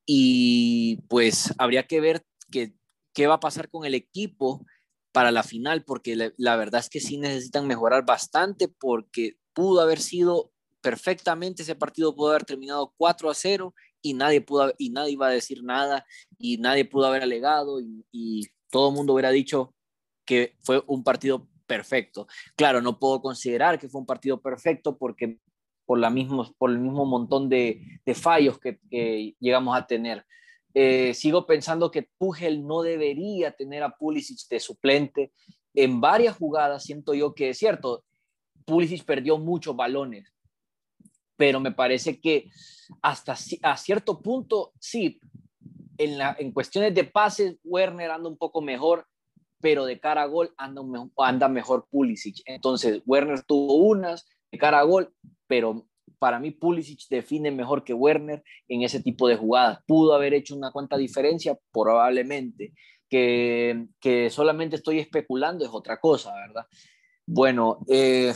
y 0.06 0.98
pues 1.10 1.54
habría 1.58 1.86
que 1.86 2.00
ver 2.00 2.24
que, 2.50 2.76
qué 3.14 3.28
va 3.28 3.36
a 3.36 3.40
pasar 3.40 3.70
con 3.70 3.86
el 3.86 3.96
equipo 3.96 4.66
para 5.12 5.32
la 5.32 5.44
final, 5.44 5.84
porque 5.84 6.16
la, 6.16 6.34
la, 6.38 6.56
verdad 6.56 6.82
es 6.82 6.90
que 6.90 7.00
sí 7.00 7.18
necesitan 7.18 7.68
mejorar 7.68 8.06
bastante, 8.06 8.68
porque 8.68 9.38
pudo 9.54 9.82
haber 9.82 10.00
sido 10.00 10.52
perfectamente, 10.82 11.64
ese 11.64 11.76
partido 11.76 12.16
pudo 12.16 12.30
haber 12.30 12.46
terminado 12.46 12.94
4 12.98 13.30
a 13.30 13.34
0 13.34 13.74
y 14.02 14.14
nadie, 14.14 14.42
pudo, 14.42 14.74
y 14.78 14.92
nadie 14.92 15.14
iba 15.14 15.28
a 15.28 15.32
decir 15.32 15.64
nada 15.64 16.06
y 16.38 16.58
nadie 16.58 16.86
pudo 16.86 17.08
haber 17.08 17.24
alegado 17.24 17.82
y, 17.82 18.06
y 18.12 18.48
todo 18.70 18.90
el 18.90 18.96
mundo 18.96 19.14
hubiera 19.14 19.32
dicho 19.32 19.76
que 20.26 20.56
fue 20.62 20.84
un 20.88 21.04
partido 21.04 21.50
perfecto. 21.66 22.28
Claro, 22.56 22.82
no 22.82 23.00
puedo 23.00 23.22
considerar 23.22 23.80
que 23.80 23.90
fue 23.90 24.02
un 24.02 24.08
partido 24.08 24.42
perfecto 24.42 24.98
porque 24.98 25.40
por, 25.86 26.00
la 26.00 26.10
mismo, 26.10 26.54
por 26.58 26.72
el 26.72 26.80
mismo 26.80 27.06
montón 27.06 27.50
de, 27.50 27.82
de 28.06 28.16
fallos 28.16 28.60
que, 28.60 28.80
que, 28.90 29.36
llegamos 29.40 29.78
a 29.78 29.88
tener. 29.88 30.26
Eh, 30.74 31.14
sigo 31.14 31.46
pensando 31.46 31.90
que 31.90 32.10
Tuchel 32.20 32.66
no 32.66 32.82
debería 32.82 33.52
tener 33.52 33.84
a 33.84 33.98
Pulisic 33.98 34.48
de 34.50 34.60
suplente. 34.60 35.34
En 35.74 36.00
varias 36.02 36.38
jugadas 36.38 36.84
siento 36.84 37.14
yo 37.14 37.34
que 37.34 37.50
es 37.50 37.58
cierto, 37.58 38.04
Pulisic 38.66 39.04
perdió 39.04 39.38
muchos 39.38 39.76
balones, 39.76 40.32
pero 41.36 41.60
me 41.60 41.72
parece 41.72 42.20
que 42.20 42.50
hasta 43.02 43.36
a 43.64 43.78
cierto 43.78 44.22
punto, 44.22 44.74
sí, 44.80 45.20
en, 45.98 46.52
cuestiones 46.52 46.94
de 46.94 47.04
pases, 47.04 47.58
Werner 47.64 48.12
anda 48.12 48.30
un 48.30 48.38
poco 48.38 48.62
mejor, 48.62 49.06
pero 49.60 49.86
de 49.86 50.00
cara 50.00 50.22
a 50.22 50.28
gol 50.28 50.54
anda, 50.58 50.82
anda 51.18 51.50
mejor 51.50 51.88
Pulisic. 51.90 52.42
Entonces, 52.46 53.02
Werner 53.06 53.44
tuvo 53.44 53.76
unas 53.76 54.26
de 54.52 54.58
cara 54.58 54.80
a 54.80 54.84
gol, 54.84 55.14
pero 55.48 55.89
para 56.20 56.40
mí 56.40 56.52
Pulisic 56.52 57.08
define 57.10 57.50
mejor 57.52 57.84
que 57.84 57.94
Werner 57.94 58.44
en 58.68 58.84
ese 58.84 59.02
tipo 59.02 59.28
de 59.28 59.38
jugadas. 59.38 59.80
Pudo 59.88 60.14
haber 60.14 60.34
hecho 60.34 60.56
una 60.56 60.72
cuanta 60.72 60.98
diferencia, 60.98 61.58
probablemente. 61.72 62.74
Que, 63.10 63.88
que 64.00 64.30
solamente 64.30 64.76
estoy 64.76 65.00
especulando 65.00 65.66
es 65.66 65.72
otra 65.74 66.00
cosa, 66.00 66.32
¿verdad? 66.32 66.68
Bueno, 67.26 67.80
eh, 67.88 68.34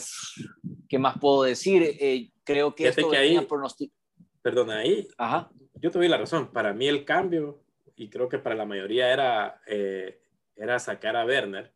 ¿qué 0.89 0.97
más 0.97 1.19
puedo 1.19 1.43
decir? 1.43 1.83
Eh, 1.99 2.31
creo 2.43 2.73
que 2.73 2.87
esto 2.87 3.09
que 3.09 3.17
ahí, 3.17 3.39
Perdona, 4.41 4.79
ahí 4.79 5.07
Ajá. 5.17 5.51
yo 5.75 5.89
tuve 5.89 6.09
la 6.09 6.17
razón. 6.17 6.51
Para 6.51 6.73
mí 6.73 6.87
el 6.87 7.05
cambio, 7.05 7.63
y 7.95 8.09
creo 8.09 8.29
que 8.29 8.39
para 8.39 8.55
la 8.55 8.65
mayoría 8.65 9.11
era, 9.11 9.61
eh, 9.67 10.19
era 10.55 10.79
sacar 10.79 11.15
a 11.15 11.25
Werner 11.25 11.73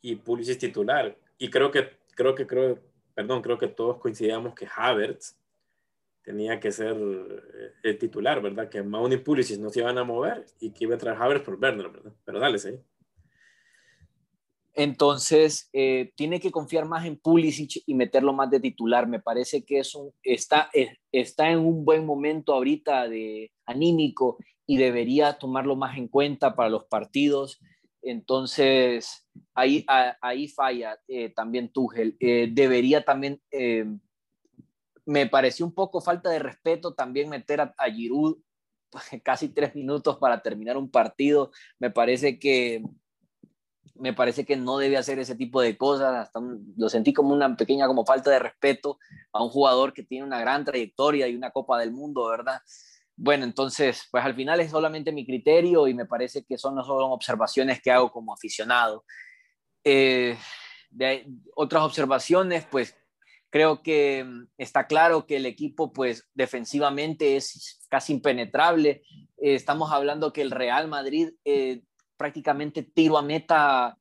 y 0.00 0.16
Pulisic 0.16 0.58
titular. 0.58 1.18
Y 1.38 1.50
creo 1.50 1.70
que, 1.70 1.98
creo 2.14 2.34
que, 2.34 2.46
creo, 2.46 2.78
perdón, 3.18 3.42
creo 3.42 3.58
que 3.58 3.66
todos 3.66 3.98
coincidíamos 3.98 4.54
que 4.54 4.68
Havertz 4.72 5.36
tenía 6.22 6.60
que 6.60 6.70
ser 6.70 6.96
eh, 6.96 7.72
el 7.82 7.98
titular, 7.98 8.40
¿verdad? 8.40 8.68
Que 8.68 8.80
Mount 8.80 9.12
y 9.12 9.16
Pulisic 9.16 9.58
no 9.58 9.70
se 9.70 9.80
iban 9.80 9.98
a 9.98 10.04
mover 10.04 10.46
y 10.60 10.70
que 10.70 10.84
iba 10.84 10.92
a 10.92 10.98
entrar 10.98 11.20
Havertz 11.20 11.44
por 11.44 11.58
Werner, 11.60 11.88
¿verdad? 11.88 12.12
Pero 12.24 12.38
dale, 12.38 12.60
sí. 12.60 12.78
Entonces, 14.72 15.68
eh, 15.72 16.12
tiene 16.14 16.38
que 16.38 16.52
confiar 16.52 16.84
más 16.84 17.06
en 17.06 17.16
Pulisic 17.16 17.82
y 17.86 17.94
meterlo 17.94 18.32
más 18.32 18.52
de 18.52 18.60
titular. 18.60 19.08
Me 19.08 19.18
parece 19.18 19.64
que 19.64 19.80
es 19.80 19.98
está, 20.22 20.70
está 21.10 21.50
en 21.50 21.58
un 21.58 21.84
buen 21.84 22.06
momento 22.06 22.54
ahorita 22.54 23.08
de 23.08 23.50
anímico 23.66 24.38
y 24.64 24.76
debería 24.76 25.40
tomarlo 25.40 25.74
más 25.74 25.98
en 25.98 26.06
cuenta 26.06 26.54
para 26.54 26.68
los 26.68 26.84
partidos. 26.84 27.58
Entonces, 28.10 29.26
ahí, 29.54 29.84
ahí 30.22 30.48
falla 30.48 30.98
eh, 31.06 31.28
también 31.30 31.70
Tuchel. 31.70 32.16
Eh, 32.20 32.48
debería 32.50 33.04
también, 33.04 33.40
eh, 33.50 33.84
me 35.04 35.26
pareció 35.26 35.66
un 35.66 35.74
poco 35.74 36.00
falta 36.00 36.30
de 36.30 36.38
respeto 36.38 36.94
también 36.94 37.28
meter 37.28 37.60
a, 37.60 37.74
a 37.76 37.90
Giroud 37.90 38.38
casi 39.22 39.50
tres 39.50 39.74
minutos 39.74 40.16
para 40.16 40.40
terminar 40.40 40.78
un 40.78 40.90
partido. 40.90 41.50
Me 41.78 41.90
parece 41.90 42.38
que 42.38 42.82
me 43.94 44.14
parece 44.14 44.46
que 44.46 44.56
no 44.56 44.78
debe 44.78 44.96
hacer 44.96 45.18
ese 45.18 45.34
tipo 45.34 45.60
de 45.60 45.76
cosas, 45.76 46.14
hasta 46.14 46.40
lo 46.76 46.88
sentí 46.88 47.12
como 47.12 47.34
una 47.34 47.56
pequeña 47.56 47.88
como 47.88 48.06
falta 48.06 48.30
de 48.30 48.38
respeto 48.38 48.98
a 49.32 49.42
un 49.42 49.50
jugador 49.50 49.92
que 49.92 50.04
tiene 50.04 50.24
una 50.24 50.40
gran 50.40 50.64
trayectoria 50.64 51.26
y 51.26 51.34
una 51.34 51.50
Copa 51.50 51.78
del 51.80 51.90
Mundo, 51.90 52.26
¿verdad? 52.28 52.60
Bueno, 53.20 53.44
entonces, 53.44 54.06
pues 54.12 54.24
al 54.24 54.36
final 54.36 54.60
es 54.60 54.70
solamente 54.70 55.10
mi 55.10 55.26
criterio 55.26 55.88
y 55.88 55.94
me 55.94 56.06
parece 56.06 56.44
que 56.44 56.56
son, 56.56 56.76
no 56.76 56.84
son 56.84 57.10
observaciones 57.10 57.82
que 57.82 57.90
hago 57.90 58.12
como 58.12 58.32
aficionado. 58.32 59.04
Eh, 59.82 60.38
de 60.88 61.26
otras 61.56 61.82
observaciones, 61.82 62.64
pues 62.70 62.96
creo 63.50 63.82
que 63.82 64.24
está 64.56 64.86
claro 64.86 65.26
que 65.26 65.34
el 65.34 65.46
equipo, 65.46 65.92
pues 65.92 66.30
defensivamente 66.32 67.34
es 67.34 67.84
casi 67.88 68.12
impenetrable. 68.12 69.02
Eh, 69.36 69.54
estamos 69.54 69.90
hablando 69.90 70.32
que 70.32 70.42
el 70.42 70.52
Real 70.52 70.86
Madrid 70.86 71.30
eh, 71.44 71.82
prácticamente 72.16 72.84
tiro 72.84 73.18
a 73.18 73.22
meta 73.22 73.98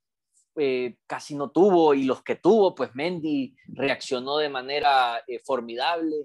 casi 1.05 1.35
no 1.35 1.51
tuvo 1.51 1.93
y 1.93 2.03
los 2.03 2.23
que 2.23 2.35
tuvo, 2.35 2.73
pues 2.73 2.89
Mendy 2.95 3.55
reaccionó 3.67 4.37
de 4.37 4.49
manera 4.49 5.23
formidable. 5.45 6.15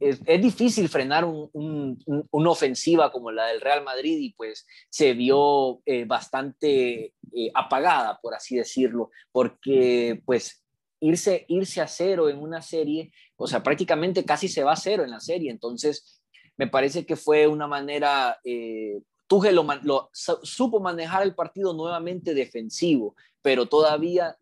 Es, 0.00 0.20
es, 0.24 0.42
difícil 0.42 0.88
frenar 0.88 1.24
un, 1.24 1.48
un, 1.52 2.02
un, 2.06 2.28
una 2.30 2.50
ofensiva 2.50 3.10
como 3.12 3.30
la 3.30 3.46
del 3.46 3.60
Real 3.60 3.84
Madrid 3.84 4.18
y 4.18 4.32
pues 4.32 4.66
se 4.88 5.14
vio 5.14 5.80
eh, 5.86 6.04
bastante 6.04 7.14
eh, 7.32 7.50
apagada, 7.54 8.18
por 8.20 8.34
así 8.34 8.56
decirlo, 8.56 9.10
porque 9.32 10.22
pues 10.24 10.64
irse, 11.00 11.44
irse 11.48 11.80
a 11.80 11.86
cero 11.86 12.28
en 12.28 12.38
una 12.38 12.62
serie, 12.62 13.12
o 13.36 13.46
sea, 13.46 13.62
prácticamente 13.62 14.24
casi 14.24 14.48
se 14.48 14.64
va 14.64 14.72
a 14.72 14.76
cero 14.76 15.04
en 15.04 15.10
la 15.10 15.20
serie, 15.20 15.50
entonces 15.50 16.22
me 16.56 16.66
parece 16.66 17.04
que 17.04 17.16
fue 17.16 17.46
una 17.46 17.66
manera 17.66 18.38
eh, 18.44 19.00
lo, 19.28 20.10
supo 20.12 20.80
manejar 20.80 21.22
el 21.22 21.34
partido 21.34 21.74
nuevamente 21.74 22.34
defensivo, 22.34 23.14
pero 23.42 23.66
todavía 23.66 24.36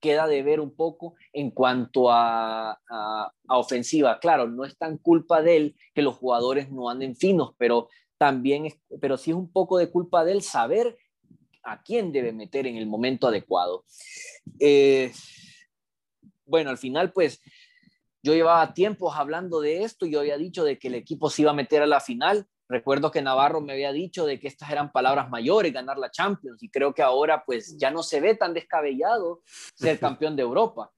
queda 0.00 0.26
de 0.26 0.42
ver 0.42 0.60
un 0.60 0.74
poco 0.74 1.14
en 1.32 1.50
cuanto 1.50 2.10
a, 2.10 2.72
a, 2.88 3.32
ofensiva. 3.48 4.18
Claro, 4.20 4.48
no 4.48 4.64
es 4.64 4.76
tan 4.76 4.98
culpa 4.98 5.42
de 5.42 5.56
él 5.56 5.76
que 5.94 6.02
los 6.02 6.16
jugadores 6.16 6.70
no 6.70 6.90
anden 6.90 7.16
finos, 7.16 7.54
pero 7.58 7.88
también 8.16 8.66
es, 8.66 8.78
pero 9.00 9.16
sí 9.16 9.30
es 9.30 9.36
un 9.36 9.50
poco 9.50 9.78
de 9.78 9.90
culpa 9.90 10.24
de 10.24 10.32
él 10.32 10.42
saber 10.42 10.96
a 11.62 11.82
quién 11.82 12.12
debe 12.12 12.32
meter 12.32 12.66
en 12.66 12.76
el 12.76 12.86
momento 12.86 13.28
adecuado. 13.28 13.84
Eh, 14.58 15.12
bueno, 16.44 16.70
al 16.70 16.78
final, 16.78 17.12
pues 17.12 17.40
yo 18.22 18.34
llevaba 18.34 18.74
tiempos 18.74 19.14
hablando 19.16 19.60
de 19.60 19.82
esto, 19.84 20.06
yo 20.06 20.20
había 20.20 20.38
dicho 20.38 20.64
de 20.64 20.78
que 20.78 20.88
el 20.88 20.94
equipo 20.94 21.30
se 21.30 21.42
iba 21.42 21.50
a 21.50 21.54
meter 21.54 21.82
a 21.82 21.86
la 21.86 22.00
final, 22.00 22.46
Recuerdo 22.68 23.10
que 23.10 23.22
Navarro 23.22 23.60
me 23.62 23.72
había 23.72 23.92
dicho 23.92 24.26
de 24.26 24.38
que 24.38 24.46
estas 24.46 24.70
eran 24.70 24.92
palabras 24.92 25.30
mayores, 25.30 25.72
ganar 25.72 25.98
la 25.98 26.10
Champions, 26.10 26.62
y 26.62 26.68
creo 26.68 26.92
que 26.92 27.02
ahora 27.02 27.42
pues 27.44 27.78
ya 27.78 27.90
no 27.90 28.02
se 28.02 28.20
ve 28.20 28.34
tan 28.34 28.52
descabellado 28.52 29.42
ser 29.74 29.98
campeón 29.98 30.36
de 30.36 30.42
Europa. 30.42 30.92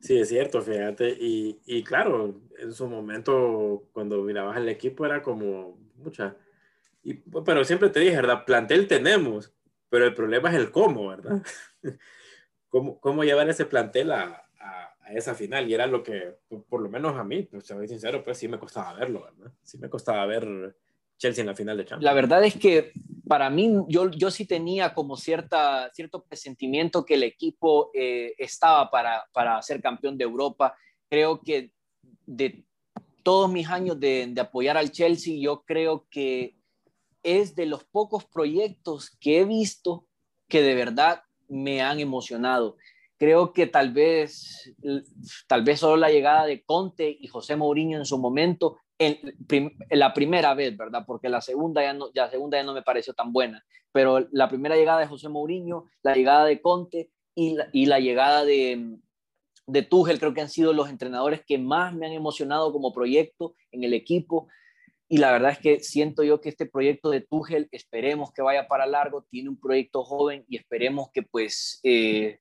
Sí, 0.00 0.18
es 0.18 0.28
cierto, 0.28 0.62
fíjate, 0.62 1.08
y, 1.10 1.60
y 1.66 1.82
claro, 1.82 2.40
en 2.58 2.72
su 2.72 2.86
momento 2.88 3.88
cuando 3.92 4.22
mirabas 4.22 4.56
el 4.56 4.68
equipo 4.68 5.04
era 5.04 5.22
como 5.22 5.78
mucha, 5.96 6.36
y, 7.02 7.14
pero 7.14 7.64
siempre 7.64 7.90
te 7.90 8.00
dije, 8.00 8.16
¿verdad? 8.16 8.44
Plantel 8.44 8.86
tenemos, 8.86 9.52
pero 9.88 10.06
el 10.06 10.14
problema 10.14 10.50
es 10.50 10.56
el 10.56 10.70
cómo, 10.70 11.08
¿verdad? 11.08 11.42
¿Cómo, 12.68 13.00
cómo 13.00 13.24
llevar 13.24 13.48
ese 13.48 13.64
plantel 13.64 14.12
a, 14.12 14.47
a 15.08 15.12
esa 15.12 15.34
final 15.34 15.68
y 15.68 15.74
era 15.74 15.86
lo 15.86 16.02
que, 16.02 16.34
por 16.68 16.82
lo 16.82 16.90
menos 16.90 17.16
a 17.16 17.24
mí, 17.24 17.42
pues 17.42 17.66
soy 17.66 17.88
sincero, 17.88 18.22
pues 18.22 18.38
sí 18.38 18.48
me 18.48 18.58
costaba 18.58 18.92
verlo, 18.92 19.22
¿verdad? 19.22 19.52
Sí 19.62 19.78
me 19.78 19.88
costaba 19.88 20.26
ver 20.26 20.76
Chelsea 21.16 21.42
en 21.42 21.46
la 21.46 21.54
final 21.54 21.76
de 21.76 21.84
Champions. 21.84 22.04
La 22.04 22.14
verdad 22.14 22.44
es 22.44 22.56
que 22.56 22.92
para 23.26 23.48
mí 23.50 23.72
yo, 23.88 24.10
yo 24.10 24.30
sí 24.30 24.46
tenía 24.46 24.94
como 24.94 25.16
cierta, 25.16 25.90
cierto 25.94 26.24
presentimiento 26.24 27.04
que 27.04 27.14
el 27.14 27.22
equipo 27.22 27.90
eh, 27.94 28.34
estaba 28.38 28.90
para, 28.90 29.24
para 29.32 29.60
ser 29.62 29.80
campeón 29.80 30.18
de 30.18 30.24
Europa. 30.24 30.76
Creo 31.08 31.40
que 31.40 31.72
de 32.26 32.64
todos 33.22 33.50
mis 33.50 33.68
años 33.68 33.98
de, 33.98 34.26
de 34.30 34.40
apoyar 34.40 34.76
al 34.76 34.92
Chelsea, 34.92 35.38
yo 35.40 35.62
creo 35.64 36.06
que 36.10 36.56
es 37.22 37.54
de 37.54 37.66
los 37.66 37.84
pocos 37.84 38.24
proyectos 38.26 39.10
que 39.18 39.40
he 39.40 39.44
visto 39.44 40.06
que 40.48 40.62
de 40.62 40.74
verdad 40.74 41.22
me 41.48 41.80
han 41.82 41.98
emocionado 41.98 42.76
creo 43.18 43.52
que 43.52 43.66
tal 43.66 43.92
vez, 43.92 44.74
tal 45.46 45.64
vez 45.64 45.80
solo 45.80 45.96
la 45.96 46.10
llegada 46.10 46.46
de 46.46 46.62
Conte 46.62 47.16
y 47.20 47.26
José 47.26 47.56
Mourinho 47.56 47.98
en 47.98 48.04
su 48.04 48.18
momento, 48.18 48.78
en, 48.98 49.18
en 49.50 49.98
la 49.98 50.14
primera 50.14 50.54
vez, 50.54 50.76
¿verdad? 50.76 51.04
Porque 51.06 51.28
la 51.28 51.40
segunda 51.40 51.82
ya, 51.82 51.92
no, 51.92 52.10
la 52.14 52.30
segunda 52.30 52.58
ya 52.58 52.64
no 52.64 52.74
me 52.74 52.82
pareció 52.82 53.14
tan 53.14 53.32
buena, 53.32 53.64
pero 53.92 54.26
la 54.30 54.48
primera 54.48 54.76
llegada 54.76 55.00
de 55.00 55.06
José 55.06 55.28
Mourinho, 55.28 55.86
la 56.02 56.14
llegada 56.14 56.44
de 56.44 56.60
Conte 56.60 57.10
y 57.34 57.54
la, 57.54 57.68
y 57.72 57.86
la 57.86 58.00
llegada 58.00 58.44
de, 58.44 58.98
de 59.66 59.82
Tuchel 59.82 60.18
creo 60.18 60.34
que 60.34 60.40
han 60.40 60.48
sido 60.48 60.72
los 60.72 60.88
entrenadores 60.88 61.42
que 61.46 61.58
más 61.58 61.94
me 61.94 62.06
han 62.06 62.12
emocionado 62.12 62.72
como 62.72 62.92
proyecto 62.92 63.54
en 63.70 63.84
el 63.84 63.94
equipo. 63.94 64.48
y 65.08 65.18
la 65.18 65.32
verdad 65.32 65.52
es 65.52 65.58
que 65.58 65.80
siento 65.80 66.22
yo 66.22 66.40
que 66.40 66.50
este 66.50 66.66
proyecto 66.66 67.10
de 67.10 67.20
Tuchel, 67.20 67.68
esperemos 67.72 68.32
que 68.32 68.42
vaya 68.42 68.68
para 68.68 68.86
largo, 68.86 69.24
tiene 69.30 69.48
un 69.48 69.58
proyecto 69.58 70.04
joven 70.04 70.44
y 70.48 70.56
esperemos 70.56 71.10
que 71.12 71.22
pues, 71.22 71.80
eh, 71.82 72.40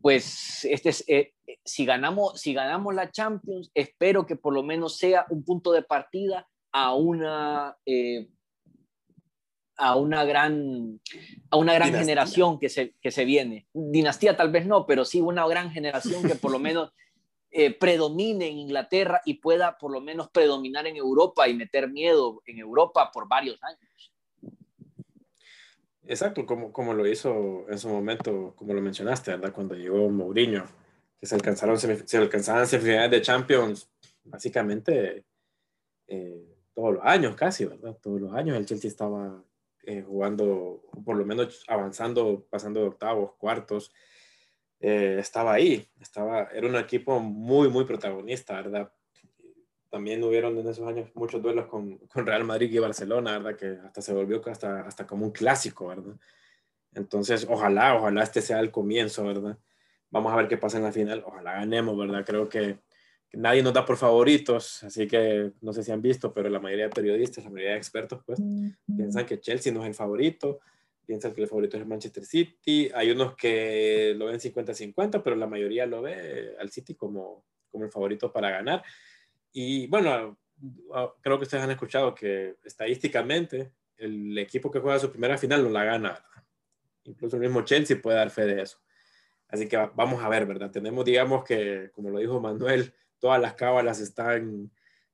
pues 0.00 0.64
este 0.64 0.90
eh, 1.08 1.34
si, 1.64 1.84
ganamos, 1.84 2.40
si 2.40 2.54
ganamos 2.54 2.94
la 2.94 3.10
Champions, 3.10 3.70
espero 3.74 4.26
que 4.26 4.36
por 4.36 4.54
lo 4.54 4.62
menos 4.62 4.96
sea 4.96 5.26
un 5.30 5.44
punto 5.44 5.72
de 5.72 5.82
partida 5.82 6.48
a 6.72 6.94
una... 6.94 7.76
Eh, 7.86 8.28
a 9.82 9.96
una 9.96 10.24
gran, 10.26 11.00
a 11.50 11.56
una 11.56 11.72
gran 11.72 11.94
generación 11.94 12.58
que 12.58 12.68
se, 12.68 12.94
que 13.00 13.10
se 13.10 13.24
viene. 13.24 13.66
Dinastía 13.72 14.36
tal 14.36 14.50
vez 14.50 14.66
no, 14.66 14.84
pero 14.84 15.06
sí 15.06 15.22
una 15.22 15.48
gran 15.48 15.70
generación 15.70 16.22
que 16.22 16.34
por 16.34 16.52
lo 16.52 16.58
menos 16.58 16.92
eh, 17.50 17.72
predomine 17.72 18.46
en 18.46 18.58
Inglaterra 18.58 19.22
y 19.24 19.34
pueda 19.34 19.78
por 19.78 19.90
lo 19.90 20.02
menos 20.02 20.28
predominar 20.30 20.86
en 20.86 20.96
Europa 20.96 21.48
y 21.48 21.54
meter 21.54 21.88
miedo 21.90 22.42
en 22.44 22.58
Europa 22.58 23.10
por 23.10 23.26
varios 23.26 23.58
años. 23.62 24.12
Exacto, 26.06 26.46
como, 26.46 26.72
como 26.72 26.94
lo 26.94 27.06
hizo 27.06 27.66
en 27.68 27.78
su 27.78 27.88
momento, 27.88 28.54
como 28.56 28.74
lo 28.74 28.80
mencionaste, 28.80 29.32
¿verdad? 29.32 29.52
Cuando 29.52 29.74
llegó 29.74 30.08
Mourinho, 30.08 30.64
que 31.18 31.26
se 31.26 31.34
alcanzaron, 31.34 31.78
se 31.78 32.16
alcanzaban 32.16 32.66
semifinales 32.66 33.10
de 33.10 33.22
Champions, 33.22 33.90
básicamente 34.24 35.24
eh, 36.06 36.56
todos 36.74 36.94
los 36.94 37.04
años 37.04 37.36
casi, 37.36 37.66
¿verdad? 37.66 37.96
Todos 38.02 38.20
los 38.20 38.32
años 38.34 38.56
el 38.56 38.66
Chelsea 38.66 38.88
estaba 38.88 39.44
eh, 39.82 40.02
jugando, 40.02 40.82
por 41.04 41.16
lo 41.16 41.24
menos 41.24 41.64
avanzando, 41.68 42.46
pasando 42.50 42.80
de 42.80 42.86
octavos, 42.86 43.34
cuartos, 43.36 43.92
eh, 44.80 45.16
estaba 45.18 45.52
ahí, 45.52 45.86
estaba, 46.00 46.44
era 46.52 46.66
un 46.66 46.76
equipo 46.76 47.20
muy, 47.20 47.68
muy 47.68 47.84
protagonista, 47.84 48.54
¿verdad? 48.54 48.92
También 49.90 50.22
hubieron 50.22 50.56
en 50.56 50.68
esos 50.68 50.86
años 50.86 51.10
muchos 51.14 51.42
duelos 51.42 51.66
con, 51.66 51.98
con, 51.98 52.24
Real 52.24 52.44
Madrid 52.44 52.72
y 52.72 52.78
Barcelona, 52.78 53.38
¿verdad? 53.38 53.58
Que 53.58 53.86
hasta 53.86 54.00
se 54.00 54.14
volvió 54.14 54.40
hasta, 54.46 54.82
hasta 54.82 55.06
como 55.06 55.26
un 55.26 55.32
clásico, 55.32 55.88
¿verdad? 55.88 56.14
Entonces, 56.94 57.46
ojalá, 57.48 57.96
ojalá 57.96 58.22
este 58.22 58.40
sea 58.40 58.60
el 58.60 58.70
comienzo, 58.70 59.24
¿verdad? 59.24 59.58
Vamos 60.10 60.32
a 60.32 60.36
ver 60.36 60.48
qué 60.48 60.56
pasa 60.56 60.78
en 60.78 60.84
la 60.84 60.92
final, 60.92 61.22
ojalá 61.26 61.54
ganemos, 61.54 61.96
¿verdad? 61.96 62.24
Creo 62.24 62.48
que, 62.48 62.78
nadie 63.32 63.62
nos 63.62 63.72
da 63.72 63.84
por 63.84 63.96
favoritos, 63.96 64.82
así 64.82 65.06
que 65.06 65.52
no 65.60 65.72
sé 65.72 65.82
si 65.82 65.92
han 65.92 66.02
visto, 66.02 66.32
pero 66.32 66.48
la 66.48 66.58
mayoría 66.58 66.86
de 66.86 66.90
periodistas, 66.90 67.44
la 67.44 67.50
mayoría 67.50 67.72
de 67.72 67.78
expertos, 67.78 68.20
pues, 68.24 68.40
piensan 68.96 69.26
que 69.26 69.40
Chelsea 69.40 69.72
no 69.72 69.82
es 69.82 69.88
el 69.88 69.94
favorito, 69.94 70.60
piensan 71.06 71.32
que 71.32 71.42
el 71.42 71.48
favorito 71.48 71.76
es 71.76 71.82
el 71.82 71.88
Manchester 71.88 72.24
City. 72.24 72.90
Hay 72.94 73.10
unos 73.10 73.34
que 73.34 74.14
lo 74.16 74.26
ven 74.26 74.40
50-50, 74.40 75.22
pero 75.22 75.36
la 75.36 75.46
mayoría 75.46 75.86
lo 75.86 76.02
ve 76.02 76.54
al 76.58 76.70
City 76.70 76.94
como, 76.94 77.44
como 77.70 77.84
el 77.84 77.90
favorito 77.90 78.32
para 78.32 78.50
ganar. 78.50 78.82
Y 79.52 79.86
bueno, 79.88 80.38
ah, 80.94 81.12
creo 81.20 81.38
que 81.38 81.44
ustedes 81.44 81.64
han 81.64 81.70
escuchado 81.70 82.14
que 82.14 82.56
estadísticamente 82.64 83.72
el 83.96 84.36
equipo 84.38 84.70
que 84.70 84.80
juega 84.80 84.98
su 84.98 85.10
primera 85.10 85.36
final 85.38 85.62
no 85.62 85.70
la 85.70 85.84
gana. 85.84 86.24
Incluso 87.04 87.36
el 87.36 87.42
mismo 87.42 87.62
Chelsea 87.62 88.00
puede 88.00 88.16
dar 88.16 88.30
fe 88.30 88.46
de 88.46 88.62
eso. 88.62 88.78
Así 89.48 89.68
que 89.68 89.76
vamos 89.94 90.22
a 90.22 90.28
ver, 90.28 90.46
¿verdad? 90.46 90.70
Tenemos, 90.70 91.04
digamos 91.04 91.44
que, 91.44 91.90
como 91.92 92.10
lo 92.10 92.18
dijo 92.18 92.40
Manuel, 92.40 92.94
todas 93.18 93.40
las 93.40 93.54
cábalas 93.54 94.00
están, 94.00 94.70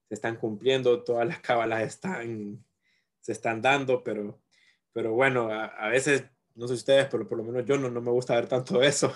se 0.08 0.14
están 0.14 0.36
cumpliendo, 0.36 1.02
todas 1.02 1.26
las 1.26 1.40
cábalas 1.40 1.82
están, 1.82 2.64
se 3.20 3.32
están 3.32 3.62
dando, 3.62 4.04
pero 4.04 4.40
pero 4.96 5.12
bueno, 5.12 5.52
a, 5.52 5.88
veces, 5.90 6.24
no 6.54 6.66
sé 6.66 6.72
ustedes, 6.72 7.06
pero 7.10 7.28
por 7.28 7.36
lo 7.36 7.44
menos 7.44 7.66
yo 7.66 7.76
no, 7.76 7.90
no 7.90 8.00
me 8.00 8.10
gusta 8.10 8.34
ver 8.34 8.48
tanto 8.48 8.82
eso. 8.82 9.12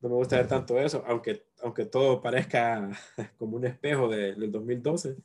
No 0.00 0.10
me 0.10 0.14
gusta 0.16 0.36
ver 0.36 0.46
tanto 0.46 0.78
eso, 0.78 1.02
aunque, 1.06 1.46
aunque 1.62 1.86
todo 1.86 2.20
parezca 2.20 2.90
como 3.38 3.56
un 3.56 3.64
espejo 3.64 4.08
de, 4.08 4.34
del 4.34 4.52
2012, 4.52 5.16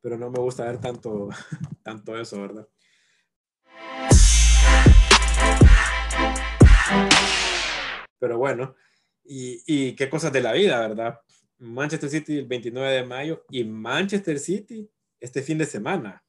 pero 0.00 0.16
no 0.16 0.30
me 0.30 0.38
gusta 0.38 0.64
ver 0.64 0.80
tanto, 0.80 1.28
tanto 1.82 2.16
eso, 2.16 2.40
¿verdad? 2.40 2.68
Pero 8.18 8.38
bueno, 8.38 8.74
y, 9.24 9.62
y, 9.66 9.96
qué 9.96 10.08
cosas 10.08 10.32
de 10.32 10.40
la 10.40 10.52
vida, 10.52 10.80
¿verdad? 10.80 11.20
Manchester 11.58 12.08
City 12.08 12.38
el 12.38 12.46
29 12.46 12.92
de 12.92 13.04
mayo 13.04 13.44
y 13.50 13.64
Manchester 13.64 14.38
City 14.38 14.88
este 15.18 15.42
fin 15.42 15.58
de 15.58 15.66
semana. 15.66 16.22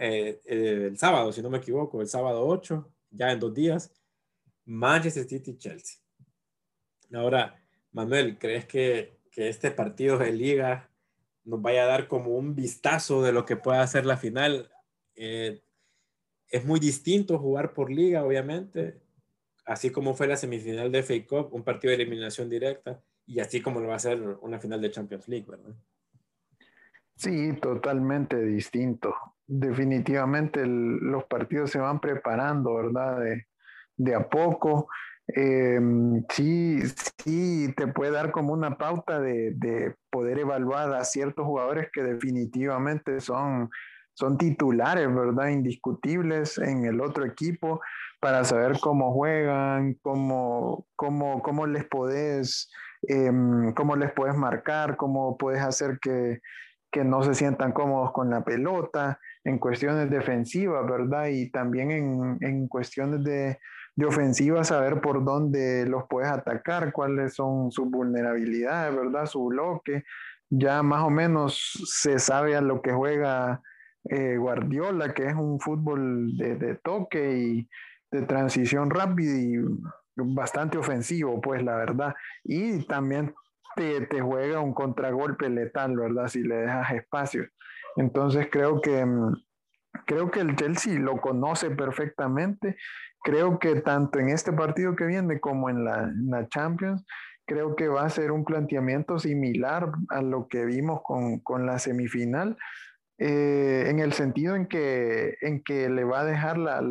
Eh, 0.00 0.40
eh, 0.44 0.86
el 0.88 0.98
sábado, 0.98 1.32
si 1.32 1.42
no 1.42 1.50
me 1.50 1.58
equivoco, 1.58 2.00
el 2.00 2.08
sábado 2.08 2.46
8, 2.46 2.90
ya 3.10 3.30
en 3.30 3.38
dos 3.38 3.54
días, 3.54 3.92
Manchester 4.64 5.24
City 5.24 5.56
Chelsea. 5.56 6.03
Ahora, 7.14 7.62
Manuel, 7.92 8.38
¿crees 8.38 8.66
que, 8.66 9.18
que, 9.30 9.48
este 9.48 9.70
partido 9.70 10.18
de 10.18 10.32
liga 10.32 10.90
nos 11.44 11.60
vaya 11.60 11.84
a 11.84 11.86
dar 11.86 12.08
como 12.08 12.30
un 12.30 12.54
vistazo 12.54 13.22
de 13.22 13.32
lo 13.32 13.44
que 13.44 13.56
pueda 13.56 13.86
ser 13.86 14.06
la 14.06 14.16
final? 14.16 14.70
Eh, 15.14 15.62
es 16.48 16.64
muy 16.64 16.80
distinto 16.80 17.38
jugar 17.38 17.72
por 17.72 17.90
liga, 17.90 18.24
obviamente, 18.24 19.00
así 19.64 19.90
como 19.90 20.14
fue 20.14 20.26
la 20.26 20.36
semifinal 20.36 20.92
de 20.92 21.02
FA 21.02 21.26
Cup, 21.26 21.54
un 21.54 21.64
partido 21.64 21.90
de 21.90 22.02
eliminación 22.02 22.48
directa, 22.48 23.02
y 23.26 23.40
así 23.40 23.60
como 23.60 23.80
lo 23.80 23.88
va 23.88 23.96
a 23.96 24.00
ser 24.00 24.20
una 24.42 24.60
final 24.60 24.80
de 24.80 24.90
Champions 24.90 25.28
League, 25.28 25.46
¿verdad? 25.48 25.74
Sí, 27.16 27.52
totalmente 27.60 28.42
distinto 28.44 29.14
definitivamente 29.46 30.64
los 30.66 31.24
partidos 31.24 31.70
se 31.70 31.78
van 31.78 32.00
preparando, 32.00 32.74
¿verdad? 32.74 33.20
De, 33.96 34.14
a 34.14 34.28
poco. 34.28 34.88
Em, 35.28 36.22
sí, 36.30 36.82
sí, 37.22 37.72
te 37.76 37.86
puede 37.86 38.12
dar 38.12 38.30
como 38.30 38.52
una 38.52 38.76
pauta 38.76 39.20
de, 39.20 39.94
poder 40.10 40.38
evaluar 40.38 40.94
a 40.94 41.04
ciertos 41.04 41.46
jugadores 41.46 41.88
que 41.92 42.02
definitivamente 42.02 43.20
son, 43.20 43.70
son 44.12 44.36
titulares, 44.38 45.12
¿verdad? 45.12 45.48
Indiscutibles 45.48 46.58
en 46.58 46.84
el 46.84 47.00
otro 47.00 47.24
equipo 47.24 47.80
para 48.20 48.44
saber 48.44 48.78
cómo 48.80 49.12
juegan, 49.12 49.94
cómo, 50.02 50.86
cómo, 50.94 51.42
cómo 51.42 51.66
les 51.66 51.84
podés, 51.86 52.70
em, 53.02 53.72
cómo 53.72 53.96
les 53.96 54.12
puedes 54.12 54.36
marcar, 54.36 54.96
cómo 54.96 55.36
puedes 55.38 55.62
hacer 55.62 55.98
que, 56.00 56.40
que 56.92 57.02
no 57.02 57.22
se 57.22 57.34
sientan 57.34 57.72
cómodos 57.72 58.12
con 58.12 58.30
la 58.30 58.44
pelota 58.44 59.18
en 59.42 59.58
cuestiones 59.58 60.10
defensivas, 60.10 60.86
¿verdad? 60.88 61.26
Y 61.26 61.50
también 61.50 61.90
en, 61.90 62.38
en 62.40 62.68
cuestiones 62.68 63.24
de, 63.24 63.58
de 63.96 64.06
ofensiva, 64.06 64.64
saber 64.64 65.00
por 65.00 65.24
dónde 65.24 65.86
los 65.86 66.04
puedes 66.08 66.30
atacar, 66.30 66.92
cuáles 66.92 67.34
son 67.34 67.70
sus 67.70 67.90
vulnerabilidades, 67.90 68.94
¿verdad? 68.94 69.26
Su 69.26 69.46
bloque. 69.46 70.04
Ya 70.50 70.82
más 70.82 71.02
o 71.02 71.10
menos 71.10 71.72
se 71.86 72.18
sabe 72.18 72.56
a 72.56 72.60
lo 72.60 72.82
que 72.82 72.92
juega 72.92 73.62
eh, 74.04 74.36
Guardiola, 74.36 75.14
que 75.14 75.26
es 75.26 75.34
un 75.34 75.60
fútbol 75.60 76.36
de, 76.36 76.78
toque 76.82 77.38
y 77.38 77.68
de 78.10 78.22
transición 78.22 78.90
rápida 78.90 79.34
y 79.34 79.56
bastante 80.16 80.78
ofensivo, 80.78 81.40
pues 81.40 81.62
la 81.62 81.76
verdad. 81.76 82.14
Y 82.42 82.84
también 82.86 83.34
te, 83.76 84.06
te 84.06 84.20
juega 84.20 84.60
un 84.60 84.74
contragolpe 84.74 85.48
letal, 85.48 85.96
¿verdad? 85.96 86.28
Si 86.28 86.42
le 86.42 86.56
dejas 86.56 86.92
espacio. 86.92 87.48
Entonces 87.96 88.48
creo 88.50 88.80
que, 88.80 89.04
mm, 89.04 89.34
creo 90.06 90.30
que 90.30 90.40
el 90.40 90.56
Chelsea 90.56 90.98
lo 90.98 91.20
conoce 91.20 91.70
perfectamente. 91.70 92.76
Creo 93.22 93.58
que 93.58 93.80
tanto 93.80 94.18
en 94.18 94.28
este 94.28 94.52
partido 94.52 94.96
que 94.96 95.06
viene 95.06 95.40
como 95.40 95.70
en 95.70 95.84
la, 95.84 96.48
Champions, 96.48 97.04
creo 97.46 97.76
que 97.76 97.88
va 97.88 98.04
a 98.04 98.10
ser 98.10 98.32
un 98.32 98.44
planteamiento 98.44 99.18
similar 99.18 99.90
a 100.10 100.22
lo 100.22 100.48
que 100.48 100.64
vimos 100.64 101.00
con, 101.02 101.66
la 101.66 101.78
semifinal. 101.78 102.56
Eh, 103.18 103.86
en 103.88 104.00
el 104.00 104.12
sentido 104.12 104.56
en 104.56 104.66
que, 104.66 105.36
en 105.40 105.62
que 105.62 105.88
le 105.88 106.02
va 106.02 106.20
a 106.20 106.24
dejar 106.24 106.58
la, 106.58 106.82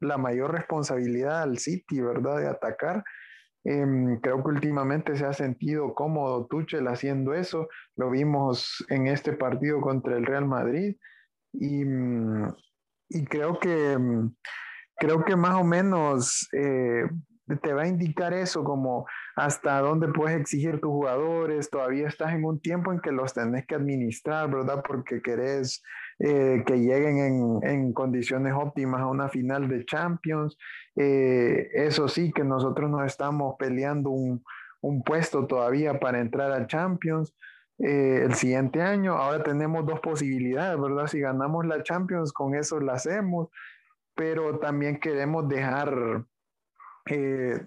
la, 0.00 0.18
mayor 0.18 0.52
responsabilidad 0.52 1.42
al 1.42 1.58
City, 1.58 2.00
¿verdad? 2.00 2.38
De 2.38 2.48
atacar 2.48 3.04
Em, 3.64 4.18
creo 4.20 4.42
que 4.42 4.48
últimamente 4.48 5.14
se 5.14 5.26
ha 5.26 5.34
sentido 5.34 5.92
cómodo 5.94 6.46
Tuchel 6.46 6.88
haciendo 6.88 7.34
eso. 7.34 7.68
Lo 7.96 8.10
vimos 8.10 8.84
en 8.88 9.06
este 9.06 9.34
partido 9.34 9.82
contra 9.82 10.16
el 10.16 10.24
Real 10.24 10.46
Madrid. 10.46 10.96
Y, 11.52 11.84
mm, 11.84 12.54
y 13.10 13.24
creo 13.24 13.58
que 13.58 13.96
mm, 13.98 14.34
creo 14.98 15.24
que 15.24 15.36
más 15.36 15.54
o 15.54 15.64
menos 15.64 16.48
eh, 16.52 17.04
te 17.62 17.72
va 17.72 17.82
a 17.82 17.88
indicar 17.88 18.34
eso, 18.34 18.62
como 18.62 19.06
hasta 19.36 19.80
dónde 19.80 20.08
puedes 20.08 20.38
exigir 20.38 20.80
tus 20.80 20.90
jugadores. 20.90 21.70
Todavía 21.70 22.08
estás 22.08 22.34
en 22.34 22.44
un 22.44 22.60
tiempo 22.60 22.92
en 22.92 23.00
que 23.00 23.12
los 23.12 23.32
tenés 23.32 23.66
que 23.66 23.74
administrar, 23.74 24.50
¿verdad? 24.50 24.82
Porque 24.86 25.22
querés 25.22 25.82
eh, 26.18 26.62
que 26.66 26.78
lleguen 26.78 27.18
en, 27.18 27.58
en, 27.62 27.92
condiciones 27.92 28.52
óptimas 28.54 29.00
a 29.00 29.06
una 29.06 29.28
final 29.28 29.68
de 29.68 29.84
Champions. 29.86 30.58
Eh, 30.96 31.68
eso 31.72 32.08
sí, 32.08 32.32
que 32.32 32.44
nosotros 32.44 32.90
nos 32.90 33.06
estamos 33.06 33.54
peleando 33.58 34.10
un, 34.10 34.42
un 34.82 35.02
puesto 35.02 35.46
todavía 35.46 35.98
para 35.98 36.20
entrar 36.20 36.52
al 36.52 36.66
Champions. 36.66 37.34
Eh, 37.78 38.22
el 38.24 38.34
siguiente 38.34 38.82
año. 38.82 39.14
Ahora 39.14 39.42
tenemos 39.42 39.86
dos 39.86 40.00
posibilidades, 40.00 40.80
¿verdad? 40.80 41.06
Si 41.06 41.20
ganamos 41.20 41.66
la 41.66 41.82
Champions, 41.82 42.32
con 42.32 42.54
eso 42.54 42.80
la 42.80 42.94
hacemos, 42.94 43.48
pero 44.14 44.58
también 44.58 44.98
queremos 44.98 45.48
dejar, 45.48 46.24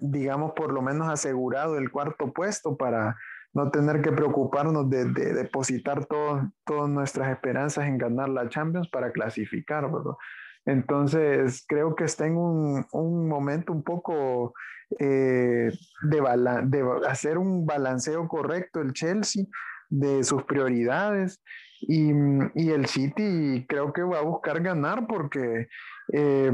digamos, 0.00 0.52
por 0.52 0.72
lo 0.72 0.82
menos 0.82 1.08
asegurado 1.08 1.78
el 1.78 1.90
cuarto 1.90 2.32
puesto 2.32 2.76
para, 2.76 3.16
no 3.54 3.70
tener 3.70 4.00
que 4.00 4.12
preocuparnos 4.12 4.88
de, 4.88 5.04
depositar 5.04 6.06
todas 6.06 6.88
nuestras 6.88 7.30
esperanzas 7.30 7.86
en 7.86 7.98
ganar 7.98 8.28
la 8.28 8.48
Champions 8.48 8.88
para 8.88 9.12
clasificar, 9.12 9.90
¿verdad? 9.90 10.14
Entonces, 10.64 11.64
creo 11.68 11.94
que 11.94 12.04
está 12.04 12.26
en 12.26 12.36
un, 12.36 12.86
un 12.92 13.28
momento 13.28 13.72
un 13.72 13.82
poco 13.82 14.54
eh, 14.98 15.70
de, 16.02 16.20
de 16.64 17.08
hacer 17.08 17.36
un 17.36 17.66
balanceo 17.66 18.28
correcto 18.28 18.80
el 18.80 18.92
Chelsea 18.92 19.44
de 19.92 20.24
sus 20.24 20.42
prioridades 20.44 21.42
y, 21.82 22.12
y, 22.54 22.70
el 22.70 22.86
City 22.86 23.66
creo 23.68 23.92
que 23.92 24.02
va 24.02 24.20
a 24.20 24.22
buscar 24.22 24.62
ganar 24.62 25.06
porque 25.06 25.68
eh, 26.12 26.52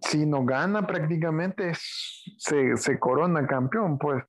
si 0.00 0.24
no 0.24 0.44
gana 0.44 0.86
prácticamente 0.86 1.72
se, 1.74 2.76
se 2.76 2.98
corona 2.98 3.46
campeón, 3.46 3.98
pues 3.98 4.24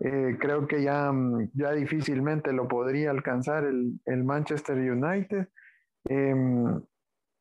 eh, 0.00 0.36
creo 0.40 0.66
que 0.66 0.82
ya, 0.82 1.12
ya 1.52 1.70
difícilmente 1.72 2.52
lo 2.52 2.66
podría 2.66 3.10
alcanzar 3.10 3.64
el, 3.64 4.00
el 4.06 4.24
Manchester 4.24 4.76
United. 4.76 5.48
Em, 6.06 6.82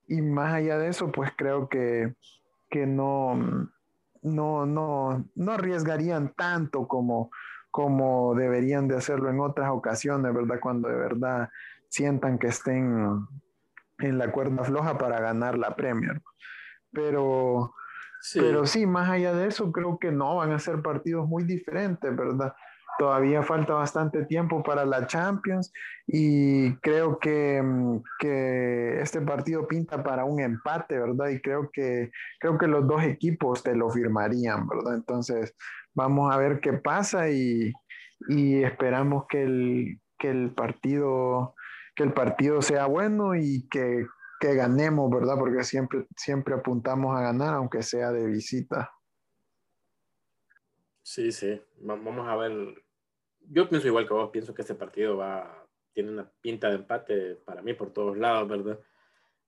y 0.07 0.21
más 0.21 0.53
allá 0.53 0.77
de 0.77 0.89
eso, 0.89 1.11
pues 1.11 1.31
creo 1.35 1.67
que, 1.67 2.13
que 2.69 2.85
no, 2.85 3.35
no, 4.21 4.65
no, 4.65 5.25
no 5.35 5.51
arriesgarían 5.51 6.33
tanto 6.35 6.87
como, 6.87 7.31
como 7.73 8.35
deberían 8.35 8.87
de 8.87 8.95
hacerlo 8.95 9.31
en 9.31 9.39
otras 9.39 9.71
ocasiones, 9.71 10.31
¿verdad? 10.31 10.59
Cuando 10.61 10.89
de 10.89 10.95
verdad 10.95 11.49
sientan 11.89 12.37
que 12.37 12.45
estén 12.45 13.25
en 13.97 14.17
la 14.19 14.31
cuerda 14.31 14.63
floja 14.63 14.99
para 14.99 15.19
ganar 15.19 15.57
la 15.57 15.75
Premier. 15.75 16.21
Pero 16.91 17.73
sí. 18.21 18.39
pero 18.39 18.67
sí, 18.67 18.85
más 18.85 19.09
allá 19.09 19.33
de 19.33 19.47
eso, 19.47 19.71
creo 19.71 19.97
que 19.97 20.11
no, 20.11 20.35
van 20.35 20.51
a 20.51 20.59
ser 20.59 20.83
partidos 20.83 21.27
muy 21.27 21.45
diferentes, 21.45 22.15
¿verdad? 22.15 22.53
Todavía 22.99 23.41
falta 23.41 23.73
bastante 23.73 24.23
tiempo 24.25 24.61
para 24.61 24.85
la 24.85 25.07
Champions 25.07 25.73
y 26.05 26.75
creo 26.75 27.17
que, 27.17 27.59
mm, 27.59 28.03
que, 28.19 29.01
este 29.01 29.19
partido 29.21 29.67
pinta 29.67 30.03
para 30.03 30.25
un 30.25 30.39
empate, 30.39 30.99
¿verdad? 30.99 31.29
Y 31.29 31.41
creo 31.41 31.71
que, 31.73 32.11
creo 32.39 32.55
que 32.59 32.67
los 32.67 32.85
dos 32.85 33.01
equipos 33.01 33.63
te 33.63 33.75
lo 33.75 33.89
firmarían, 33.89 34.67
¿verdad? 34.67 34.93
Entonces, 34.93 35.55
vamos 35.93 36.33
a 36.33 36.37
ver 36.37 36.59
qué 36.59 36.73
pasa 36.73 37.29
y, 37.29 37.71
y 38.29 38.63
esperamos 38.63 39.25
que 39.27 39.43
el, 39.43 40.01
que 40.17 40.29
el 40.29 40.53
partido 40.53 41.55
que 41.95 42.03
el 42.03 42.13
partido 42.13 42.61
sea 42.63 42.87
bueno 42.87 43.35
y 43.35 43.67
que, 43.69 44.07
que 44.39 44.55
ganemos, 44.55 45.11
¿verdad? 45.11 45.35
Porque 45.37 45.63
siempre, 45.63 46.07
siempre 46.17 46.55
apuntamos 46.55 47.15
a 47.15 47.21
ganar, 47.21 47.53
aunque 47.53 47.83
sea 47.83 48.11
de 48.11 48.25
visita. 48.25 48.91
Sí, 51.03 51.31
sí. 51.31 51.61
Vamos 51.81 52.27
a 52.27 52.35
ver 52.35 52.83
yo 53.49 53.69
pienso 53.69 53.87
igual 53.87 54.07
que 54.07 54.13
vos, 54.13 54.29
pienso 54.31 54.53
que 54.53 54.61
este 54.61 54.75
partido 54.75 55.17
va, 55.17 55.67
tiene 55.93 56.11
una 56.11 56.29
pinta 56.41 56.69
de 56.69 56.75
empate 56.75 57.35
para 57.35 57.61
mí 57.61 57.73
por 57.73 57.91
todos 57.91 58.17
lados, 58.17 58.47
¿verdad? 58.47 58.79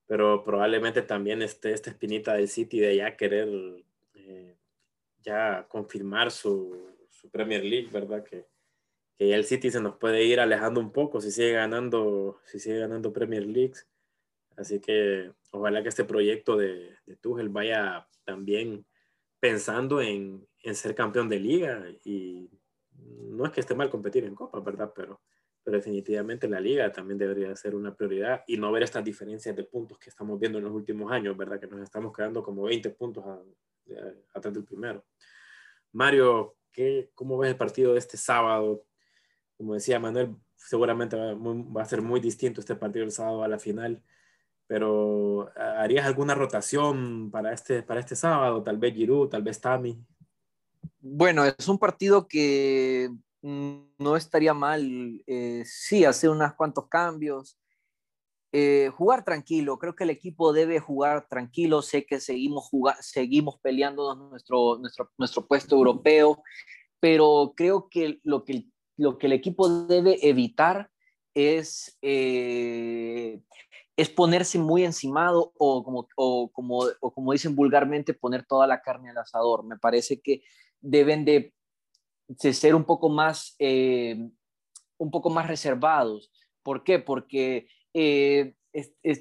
Pero 0.06 0.44
probablemente 0.44 1.02
también 1.02 1.42
esté 1.42 1.72
esta 1.72 1.90
espinita 1.90 2.34
del 2.34 2.48
City 2.48 2.78
de 2.78 2.96
ya 2.96 3.16
querer 3.16 3.48
eh, 4.14 4.56
ya 5.26 5.66
confirmar 5.68 6.30
su, 6.30 6.94
su, 7.10 7.28
Premier 7.30 7.64
League, 7.64 7.90
¿verdad? 7.92 8.22
Que, 8.22 8.46
que 9.18 9.28
ya 9.28 9.36
el 9.36 9.44
City 9.44 9.70
se 9.70 9.80
nos 9.80 9.96
puede 9.96 10.24
ir 10.24 10.38
alejando 10.38 10.80
un 10.80 10.92
poco 10.92 11.20
si 11.20 11.32
sigue 11.32 11.52
ganando, 11.52 12.40
si 12.44 12.60
sigue 12.60 12.78
ganando 12.78 13.12
Premier 13.12 13.44
Leagues. 13.44 13.88
Así 14.56 14.80
que 14.80 15.32
ojalá 15.50 15.82
que 15.82 15.88
este 15.88 16.04
proyecto 16.04 16.56
de, 16.56 16.96
de 17.04 17.16
Tuchel 17.16 17.48
vaya 17.48 18.08
también 18.24 18.86
pensando 19.40 20.00
en, 20.00 20.46
en 20.62 20.74
ser 20.74 20.94
campeón 20.94 21.28
de 21.28 21.40
liga 21.40 21.84
y 22.04 22.48
no 22.98 23.44
es 23.44 23.52
que 23.52 23.60
esté 23.60 23.74
mal 23.74 23.90
competir 23.90 24.24
en 24.24 24.34
Copa, 24.34 24.60
¿verdad? 24.60 24.92
Pero, 24.94 25.20
pero 25.62 25.76
definitivamente 25.76 26.48
la 26.48 26.60
liga 26.60 26.90
también 26.92 27.18
debería 27.18 27.54
ser 27.56 27.74
una 27.74 27.94
prioridad 27.94 28.44
y 28.46 28.56
no 28.56 28.70
ver 28.72 28.84
estas 28.84 29.04
diferencias 29.04 29.54
de 29.56 29.64
puntos 29.64 29.98
que 29.98 30.10
estamos 30.10 30.38
viendo 30.38 30.58
en 30.58 30.64
los 30.64 30.72
últimos 30.72 31.10
años, 31.10 31.36
¿verdad? 31.36 31.60
Que 31.60 31.66
nos 31.66 31.80
estamos 31.80 32.12
quedando 32.16 32.42
como 32.42 32.62
20 32.62 32.90
puntos 32.90 33.24
atrás 34.34 34.54
del 34.54 34.64
primero. 34.64 35.04
Mario, 35.92 36.56
¿qué, 36.72 37.10
¿cómo 37.14 37.38
ves 37.38 37.50
el 37.50 37.56
partido 37.56 37.92
de 37.92 37.98
este 37.98 38.16
sábado? 38.16 38.84
Como 39.56 39.74
decía 39.74 39.98
Manuel, 39.98 40.36
seguramente 40.56 41.16
va, 41.16 41.82
a 41.82 41.86
ser 41.86 42.02
muy 42.02 42.20
distinto 42.20 42.60
este 42.60 42.76
partido 42.76 43.04
del 43.04 43.12
sábado 43.12 43.42
a 43.42 43.48
la 43.48 43.58
final, 43.58 44.02
pero 44.66 45.50
¿harías 45.56 46.06
alguna 46.06 46.34
rotación 46.34 47.30
para 47.30 47.52
este, 47.52 47.82
para 47.82 48.00
este 48.00 48.16
sábado? 48.16 48.62
Tal 48.62 48.78
vez 48.78 48.94
Giroud, 48.94 49.28
tal 49.28 49.42
vez 49.42 49.60
Tami. 49.60 49.98
Bueno, 51.00 51.44
es 51.44 51.68
un 51.68 51.78
partido 51.78 52.26
que 52.26 53.10
no 53.42 54.16
estaría 54.16 54.54
mal, 54.54 55.22
eh, 55.26 55.62
sí, 55.64 56.04
hacer 56.04 56.30
unos 56.30 56.54
cuantos 56.54 56.88
cambios, 56.88 57.56
eh, 58.52 58.90
jugar 58.96 59.24
tranquilo, 59.24 59.78
creo 59.78 59.94
que 59.94 60.04
el 60.04 60.10
equipo 60.10 60.52
debe 60.52 60.80
jugar 60.80 61.28
tranquilo, 61.28 61.82
sé 61.82 62.06
que 62.06 62.20
seguimos, 62.20 62.70
seguimos 63.00 63.58
peleando 63.60 64.14
nuestro, 64.14 64.78
nuestro, 64.78 65.10
nuestro 65.18 65.46
puesto 65.46 65.76
europeo, 65.76 66.42
pero 67.00 67.52
creo 67.56 67.88
que 67.88 68.20
lo, 68.22 68.44
que 68.44 68.66
lo 68.96 69.18
que 69.18 69.26
el 69.26 69.32
equipo 69.32 69.68
debe 69.86 70.18
evitar 70.26 70.90
es, 71.34 71.98
eh, 72.00 73.40
es 73.96 74.08
ponerse 74.08 74.58
muy 74.58 74.84
encimado 74.84 75.52
o 75.58 75.84
como, 75.84 76.08
o, 76.16 76.50
como, 76.50 76.84
o 77.00 77.12
como 77.12 77.32
dicen 77.32 77.54
vulgarmente, 77.54 78.14
poner 78.14 78.46
toda 78.46 78.66
la 78.66 78.80
carne 78.80 79.10
al 79.10 79.18
asador. 79.18 79.64
Me 79.64 79.76
parece 79.76 80.20
que 80.20 80.42
deben 80.80 81.24
de, 81.24 81.52
ser 82.38 82.74
un 82.74 82.84
poco 82.84 83.08
más, 83.10 83.54
eh, 83.58 84.16
un 84.96 85.10
poco 85.10 85.28
más 85.30 85.46
reservados. 85.46 86.32
¿Por 86.62 86.82
qué? 86.82 86.98
Porque 86.98 87.68
eh, 87.98 88.54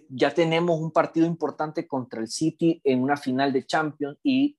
ya 0.09 0.33
tenemos 0.33 0.79
un 0.81 0.91
partido 0.91 1.25
importante 1.25 1.87
contra 1.87 2.19
el 2.19 2.27
City 2.27 2.81
en 2.83 3.01
una 3.01 3.15
final 3.15 3.53
de 3.53 3.65
Champions 3.65 4.17
y 4.21 4.57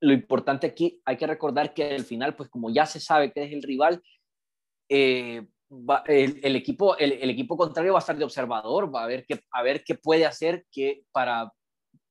lo 0.00 0.14
importante 0.14 0.66
aquí, 0.66 1.02
hay 1.04 1.18
que 1.18 1.26
recordar 1.26 1.74
que 1.74 1.94
al 1.94 2.04
final, 2.04 2.34
pues 2.34 2.48
como 2.48 2.70
ya 2.70 2.86
se 2.86 2.98
sabe 2.98 3.30
que 3.30 3.44
es 3.44 3.52
el 3.52 3.62
rival, 3.62 4.02
eh, 4.88 5.46
el, 6.06 6.56
equipo, 6.56 6.96
el, 6.96 7.28
equipo 7.28 7.58
contrario 7.58 7.92
va 7.92 7.98
a 7.98 8.00
estar 8.00 8.16
de 8.16 8.24
observador, 8.24 8.94
va 8.94 9.04
a 9.04 9.06
ver 9.06 9.26
qué, 9.26 9.44
a 9.52 9.62
ver 9.62 9.84
qué 9.84 9.94
puede 9.96 10.24
hacer 10.24 10.64
que 10.72 11.02
para, 11.12 11.52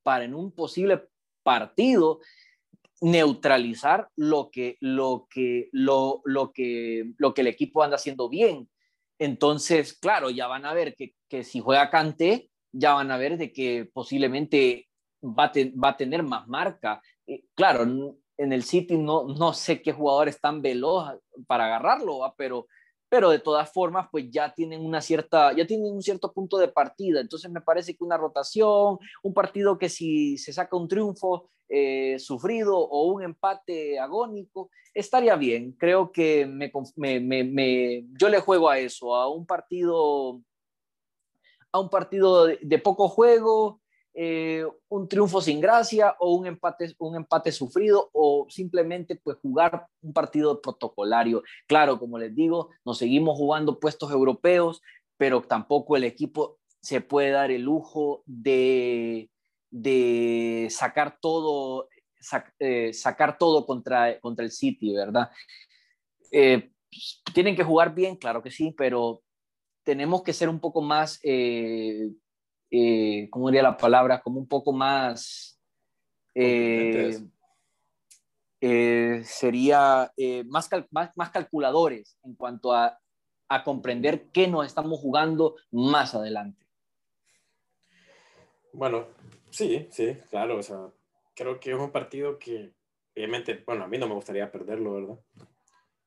para 0.04 0.26
en 0.26 0.36
un 0.36 0.52
posible 0.52 1.02
partido 1.41 2.19
neutralizar 3.02 4.10
lo 4.15 4.52
que, 4.52 4.78
lo 4.80 5.28
que, 5.28 5.69
lo, 5.72 6.22
lo 6.26 6.52
que, 6.52 7.13
lo 7.17 7.34
que 7.34 7.41
el 7.41 7.48
equipo 7.48 7.82
anda 7.82 7.95
haciendo 7.95 8.30
bien. 8.30 8.69
Entonces, 9.20 9.94
claro, 9.94 10.30
ya 10.30 10.48
van 10.48 10.66
a 10.66 10.74
ver 10.74 10.96
que, 10.96 11.14
que 11.28 11.44
si 11.44 11.60
juega 11.60 11.90
Kanté, 11.90 12.50
ya 12.72 12.94
van 12.94 13.12
a 13.12 13.18
ver 13.18 13.38
de 13.38 13.52
que 13.52 13.90
posiblemente 13.94 14.88
va 15.22 15.46
a, 15.46 15.52
va 15.84 15.90
a 15.90 15.98
tener 15.98 16.24
más 16.24 16.48
marca. 16.48 17.02
Claro, 17.54 17.84
en 18.38 18.54
el 18.54 18.64
City 18.64 18.98
no, 18.98 19.28
no 19.28 19.54
sé 19.54 19.82
qué 19.82 19.92
jugador 19.92 20.30
es 20.30 20.40
tan 20.40 20.62
veloz 20.62 21.20
para 21.46 21.66
agarrarlo, 21.66 22.22
pero 22.38 22.68
pero 23.10 23.32
de 23.32 23.39
todas 23.39 23.72
formas, 23.72 24.08
pues 24.12 24.30
ya 24.30 24.54
tienen 24.54 24.86
una 24.86 25.02
cierta, 25.02 25.52
ya 25.54 25.65
tienen 25.65 25.91
un 25.91 26.02
cierto 26.02 26.32
punto 26.32 26.58
de 26.58 26.67
partida. 26.67 27.19
Entonces 27.19 27.50
me 27.52 27.62
parece 27.62 27.95
que 27.95 28.04
una 28.04 28.17
rotación, 28.17 29.00
un 29.24 29.34
partido 29.34 29.78
que 29.78 29.89
si 29.89 30.38
se 30.38 30.54
saca 30.54 30.78
un 30.78 30.88
triunfo 30.88 31.50
eh, 31.67 32.17
sufrido 32.19 32.78
o 32.78 33.12
un 33.12 33.24
empate 33.24 34.00
agónico, 34.00 34.69
estaría 34.93 35.36
bien. 35.36 35.74
Creo 35.74 36.12
que 36.12 36.45
me, 36.45 36.72
me, 37.19 37.43
me, 37.43 38.06
yo 38.19 38.30
le 38.30 38.39
juego 38.39 38.69
a 38.69 38.80
eso, 38.80 39.15
a 39.15 39.28
un 39.28 39.45
partido, 39.45 40.41
a 41.72 41.80
un 41.80 41.89
partido 41.89 42.45
de 42.45 42.80
poco 42.80 43.10
juego, 43.10 43.82
eh, 44.22 44.66
un 44.90 45.08
triunfo 45.08 45.40
sin 45.40 45.62
gracia 45.62 46.14
o 46.20 46.34
un 46.36 46.46
empate, 46.46 46.94
un 46.98 47.16
empate 47.16 47.54
sufrido 47.54 48.10
o 48.12 48.48
simplemente 48.50 49.16
pues 49.16 49.38
jugar 49.42 49.88
un 50.02 50.12
partido 50.12 50.62
protocolario. 50.62 51.42
Claro, 51.66 51.98
como 51.98 52.18
les 52.18 52.36
digo, 52.36 52.70
nos 52.84 52.98
seguimos 52.98 53.38
jugando 53.38 53.80
puestos 53.80 54.12
europeos, 54.12 54.82
pero 55.16 55.42
tampoco 55.42 55.96
el 55.96 56.04
equipo 56.04 56.58
se 56.82 57.00
puede 57.00 57.30
dar 57.30 57.50
el 57.50 57.62
lujo 57.62 58.24
de, 58.26 59.30
de 59.72 60.68
sacar 60.70 61.18
todo, 61.22 61.88
eh, 62.60 62.92
sacar 62.92 63.38
todo 63.38 63.66
contra, 63.66 64.20
contra 64.20 64.44
el 64.44 64.52
City, 64.52 64.94
¿verdad? 64.94 65.30
Eh, 66.30 66.72
tienen 67.34 67.56
que 67.56 67.64
jugar 67.64 67.96
bien, 67.96 68.18
claro 68.18 68.44
que 68.44 68.52
sí, 68.52 68.76
pero 68.78 69.24
tenemos 69.86 70.24
que 70.24 70.34
ser 70.34 70.50
un 70.50 70.60
poco 70.60 70.82
más 70.82 71.22
eh, 71.24 72.10
¿cómo 73.30 73.50
diría 73.50 73.64
la 73.64 73.78
palabra? 73.78 74.22
Como 74.22 74.40
un 74.40 74.48
poco 74.48 74.72
más... 74.74 75.60
Eh, 76.36 77.20
eh, 78.62 79.22
sería 79.24 80.12
más, 80.46 80.70
más, 80.92 81.30
calculadores 81.32 82.18
en 82.24 82.36
cuanto 82.36 82.74
a, 82.74 83.00
a 83.50 83.64
comprender 83.64 84.30
qué 84.32 84.48
nos 84.48 84.66
estamos 84.66 85.00
jugando 85.00 85.56
más 85.72 86.14
adelante. 86.14 86.66
Bueno, 88.74 89.08
sí, 89.50 89.88
sí, 89.92 90.16
claro. 90.30 90.58
O 90.58 90.64
sea, 90.64 90.88
creo 91.36 91.60
que 91.60 91.72
es 91.72 91.78
un 91.78 91.92
partido 91.92 92.38
que, 92.38 92.74
obviamente, 93.16 93.64
bueno, 93.66 93.86
a 93.86 93.88
mí 93.88 93.98
no 93.98 94.08
me 94.08 94.14
gustaría 94.14 94.52
perderlo, 94.52 94.94
¿verdad? 94.94 95.20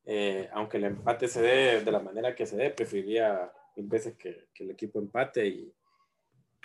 Eh, 0.04 0.48
aunque 0.52 0.78
el 0.78 0.84
empate 0.84 1.28
se 1.28 1.42
dé 1.42 1.84
de 1.84 1.92
la 1.92 2.00
manera 2.00 2.34
que 2.34 2.46
se 2.46 2.56
dé, 2.56 2.70
preferiría 2.70 3.52
mil 3.76 3.86
veces 3.86 4.16
que, 4.16 4.48
que 4.52 4.64
el 4.64 4.70
equipo 4.70 4.98
empate 4.98 5.46
y, 5.46 5.72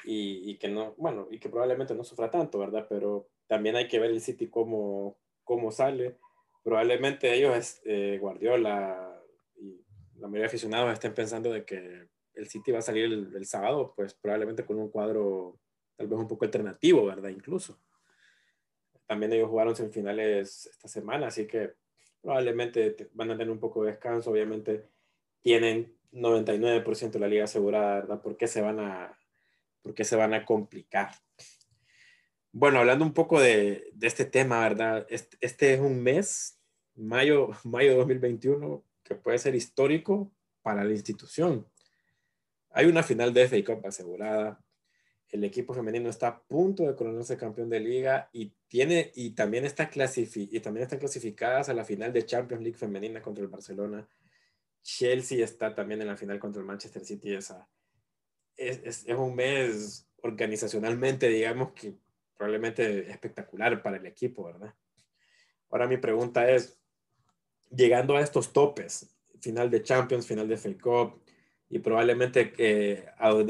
y, 0.04 0.52
y, 0.52 0.58
que 0.58 0.70
no, 0.70 0.94
bueno, 0.98 1.28
y 1.32 1.40
que 1.40 1.50
probablemente 1.50 1.96
no 1.96 2.04
sufra 2.04 2.30
tanto, 2.30 2.60
¿verdad? 2.60 2.86
Pero 2.90 3.30
también 3.48 3.76
hay 3.76 3.88
que 3.88 4.00
ver 4.00 4.12
el 4.12 4.22
City 4.22 4.48
cómo, 4.50 5.18
cómo 5.44 5.72
sale. 5.72 6.18
Probablemente 6.64 7.34
ellos, 7.34 7.82
eh, 7.86 8.18
Guardiola 8.20 9.22
y 9.56 9.82
la 10.16 10.28
mayoría 10.28 10.44
de 10.44 10.48
aficionados 10.48 10.94
estén 10.94 11.14
pensando 11.14 11.52
de 11.52 11.66
que 11.66 12.10
el 12.34 12.48
City 12.48 12.72
va 12.72 12.80
a 12.80 12.84
salir 12.84 13.06
el, 13.06 13.36
el, 13.36 13.46
sábado, 13.46 13.94
pues 13.96 14.14
probablemente 14.14 14.66
con 14.66 14.78
un 14.78 14.90
cuadro 14.90 15.60
tal 15.96 16.08
vez 16.08 16.20
un 16.20 16.28
poco 16.28 16.46
alternativo, 16.46 17.06
¿verdad? 17.06 17.30
Incluso. 17.30 17.80
También 19.08 19.34
ellos 19.34 19.50
jugaron 19.50 19.76
semifinales 19.76 20.68
esta 20.68 20.88
semana, 20.88 21.28
así 21.28 21.48
que 21.48 21.74
probablemente 22.22 23.10
van 23.14 23.32
a 23.32 23.38
tener 23.38 23.50
un 23.50 23.60
poco 23.60 23.84
de 23.84 23.92
descanso. 23.92 24.32
Obviamente 24.32 24.90
tienen 25.42 25.98
99% 26.12 27.12
de 27.12 27.20
la 27.20 27.28
liga 27.28 27.46
asegurada, 27.46 28.02
¿verdad? 28.02 28.22
¿Por 28.22 28.38
qué 28.38 28.48
se 28.48 28.62
van 28.62 28.80
a, 28.80 29.18
por 29.82 29.94
qué 29.94 30.04
se 30.04 30.16
van 30.16 30.34
a 30.34 30.46
complicar? 30.46 31.12
Bueno, 32.52 32.80
hablando 32.80 33.06
un 33.06 33.14
poco 33.14 33.40
de, 33.40 33.92
de 33.94 34.08
este 34.08 34.26
tema, 34.26 34.62
¿verdad? 34.62 35.06
Este, 35.10 35.38
este, 35.42 35.74
es 35.74 35.80
un 35.80 36.02
mes, 36.02 36.60
mayo, 36.96 37.50
mayo 37.64 37.92
de 37.92 37.98
2021, 37.98 38.84
que 39.04 39.16
puede 39.16 39.38
ser 39.38 39.56
histórico 39.56 40.32
para 40.62 40.84
la 40.84 40.92
institución. 40.92 41.68
Hay 42.72 42.86
una 42.86 43.04
final 43.04 43.34
de 43.34 43.48
FA 43.48 43.64
Cup 43.64 43.86
asegurada. 43.86 44.64
El 45.30 45.44
equipo 45.44 45.74
femenino 45.74 46.10
está 46.10 46.28
a 46.28 46.44
punto 46.44 46.84
de 46.84 46.96
coronarse 46.96 47.38
campeón 47.38 47.70
de 47.70 47.80
liga 47.80 48.30
y 48.32 48.54
tiene 48.68 49.12
y 49.14 49.32
también 49.32 49.66
está 49.66 49.90
clasifi 49.90 50.50
y 50.52 50.60
también 50.60 50.84
están 50.84 51.00
clasificadas 51.00 51.70
a 51.70 51.74
la 51.74 51.84
final 51.84 52.14
de 52.14 52.26
Champions 52.26 52.64
League 52.64 52.78
femenina 52.78 53.22
contra 53.22 53.44
el 53.44 53.50
Barcelona. 53.50 54.08
Chelsea 54.82 55.44
está 55.44 55.76
también 55.76 56.02
en 56.02 56.08
la 56.08 56.18
final 56.18 56.40
contra 56.40 56.62
el 56.62 56.66
Manchester 56.66 57.04
City. 57.04 57.34
Esa 57.34 57.68
es, 58.58 58.82
es, 58.84 59.08
es 59.08 59.16
un 59.16 59.36
mes 59.36 60.08
organizacionalmente, 60.22 61.30
digamos 61.30 61.72
que 61.72 61.96
probablemente 62.36 63.10
espectacular 63.10 63.82
para 63.82 63.98
el 63.98 64.06
equipo, 64.06 64.46
¿verdad? 64.46 64.74
Ahora 65.70 65.88
mi 65.88 65.98
pregunta 65.98 66.50
es, 66.50 66.80
llegando 67.70 68.16
a 68.16 68.22
estos 68.22 68.54
topes, 68.54 69.18
final 69.42 69.70
de 69.70 69.84
Champions, 69.84 70.28
final 70.28 70.48
de 70.48 70.58
FA 70.58 70.70
Cup 70.82 71.22
y 71.70 71.80
probablemente 71.80 72.54
eh, 72.58 73.06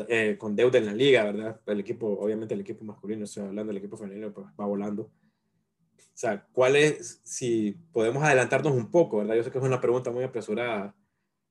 eh, 0.09 0.35
con 0.39 0.55
deuda 0.55 0.79
en 0.79 0.85
la 0.87 0.93
liga, 0.93 1.23
¿verdad? 1.23 1.61
El 1.65 1.79
equipo, 1.79 2.07
obviamente 2.07 2.53
el 2.53 2.61
equipo 2.61 2.83
masculino, 2.83 3.25
estoy 3.25 3.43
hablando 3.43 3.71
del 3.71 3.77
equipo 3.77 3.97
femenino, 3.97 4.33
pues 4.33 4.47
va 4.59 4.65
volando. 4.65 5.03
O 5.03 6.19
sea, 6.19 6.47
¿cuál 6.51 6.75
es, 6.75 7.21
si 7.23 7.77
podemos 7.91 8.23
adelantarnos 8.23 8.73
un 8.73 8.89
poco, 8.89 9.19
¿verdad? 9.19 9.35
Yo 9.35 9.43
sé 9.43 9.51
que 9.51 9.59
es 9.59 9.63
una 9.63 9.81
pregunta 9.81 10.09
muy 10.09 10.23
apresurada, 10.23 10.95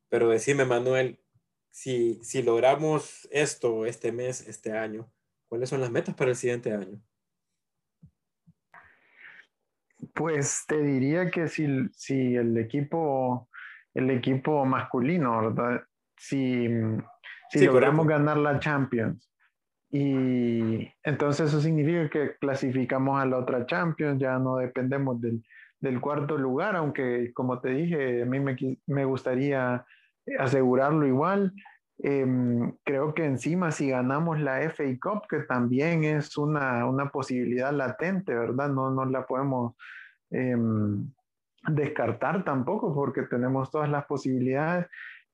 pero 0.08 0.28
decime, 0.28 0.64
Manuel, 0.64 1.20
si, 1.76 2.18
si 2.22 2.42
logramos 2.42 3.28
esto 3.30 3.84
este 3.84 4.10
mes, 4.10 4.48
este 4.48 4.72
año, 4.72 5.12
¿cuáles 5.46 5.68
son 5.68 5.82
las 5.82 5.90
metas 5.90 6.14
para 6.14 6.30
el 6.30 6.36
siguiente 6.36 6.72
año? 6.72 6.98
Pues 10.14 10.64
te 10.66 10.82
diría 10.82 11.30
que 11.30 11.48
si, 11.48 11.66
si 11.92 12.34
el 12.34 12.56
equipo, 12.56 13.50
el 13.92 14.08
equipo 14.10 14.64
masculino, 14.64 15.38
¿verdad? 15.42 15.82
Si, 16.16 16.66
si 17.50 17.58
sí, 17.58 17.66
logramos 17.66 18.06
correcto. 18.06 18.24
ganar 18.24 18.38
la 18.38 18.58
Champions 18.58 19.30
y 19.90 20.90
entonces 21.02 21.48
eso 21.48 21.60
significa 21.60 22.08
que 22.08 22.36
clasificamos 22.38 23.20
a 23.20 23.26
la 23.26 23.36
otra 23.36 23.66
Champions, 23.66 24.18
ya 24.18 24.38
no 24.38 24.56
dependemos 24.56 25.20
del, 25.20 25.44
del 25.80 26.00
cuarto 26.00 26.38
lugar, 26.38 26.74
aunque 26.74 27.34
como 27.34 27.60
te 27.60 27.68
dije, 27.68 28.22
a 28.22 28.24
mí 28.24 28.40
me, 28.40 28.56
me 28.86 29.04
gustaría 29.04 29.84
asegurarlo 30.38 31.06
igual. 31.06 31.52
Eh, 31.98 32.26
creo 32.84 33.14
que 33.14 33.24
encima 33.24 33.70
si 33.70 33.88
ganamos 33.88 34.40
la 34.40 34.60
FA 34.70 34.84
Cup, 35.00 35.22
que 35.28 35.40
también 35.40 36.04
es 36.04 36.36
una, 36.36 36.86
una 36.86 37.10
posibilidad 37.10 37.72
latente, 37.72 38.34
¿verdad? 38.34 38.68
No, 38.68 38.90
no 38.90 39.04
la 39.06 39.26
podemos 39.26 39.74
eh, 40.30 40.56
descartar 41.68 42.44
tampoco 42.44 42.94
porque 42.94 43.22
tenemos 43.22 43.70
todas 43.70 43.88
las 43.88 44.04
posibilidades. 44.06 44.86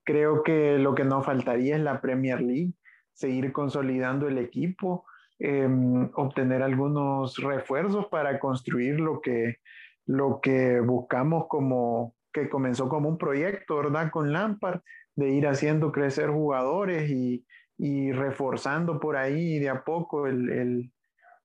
Creo 0.05 0.43
que 0.43 0.79
lo 0.79 0.95
que 0.95 1.05
nos 1.05 1.25
faltaría 1.25 1.77
es 1.77 1.83
la 1.83 2.01
Premier 2.01 2.41
League, 2.41 2.73
seguir 3.13 3.53
consolidando 3.53 4.29
el 4.29 4.39
equipo, 4.39 5.05
eh, 5.39 5.69
obtener 6.15 6.63
algunos 6.63 7.37
refuerzos 7.39 8.07
para 8.07 8.39
construir 8.39 9.01
lo 9.01 9.21
que, 9.21 9.57
lo 10.07 10.41
que 10.41 10.81
buscamos 10.81 11.47
como 11.49 12.15
que 12.33 12.49
comenzó 12.49 12.89
como 12.89 13.09
un 13.09 13.19
proyecto, 13.19 13.77
¿verdad? 13.77 14.11
Con 14.11 14.33
Lampard, 14.33 14.81
de 15.15 15.31
ir 15.31 15.47
haciendo 15.47 15.93
crecer 15.93 16.31
jugadores 16.31 17.11
y, 17.11 17.45
y 17.79 18.13
reforzando 18.13 18.99
por 18.99 19.17
ahí 19.17 19.59
de 19.59 19.69
a 19.69 19.85
poco 19.85 20.27
el, 20.27 20.51
el, 20.51 20.93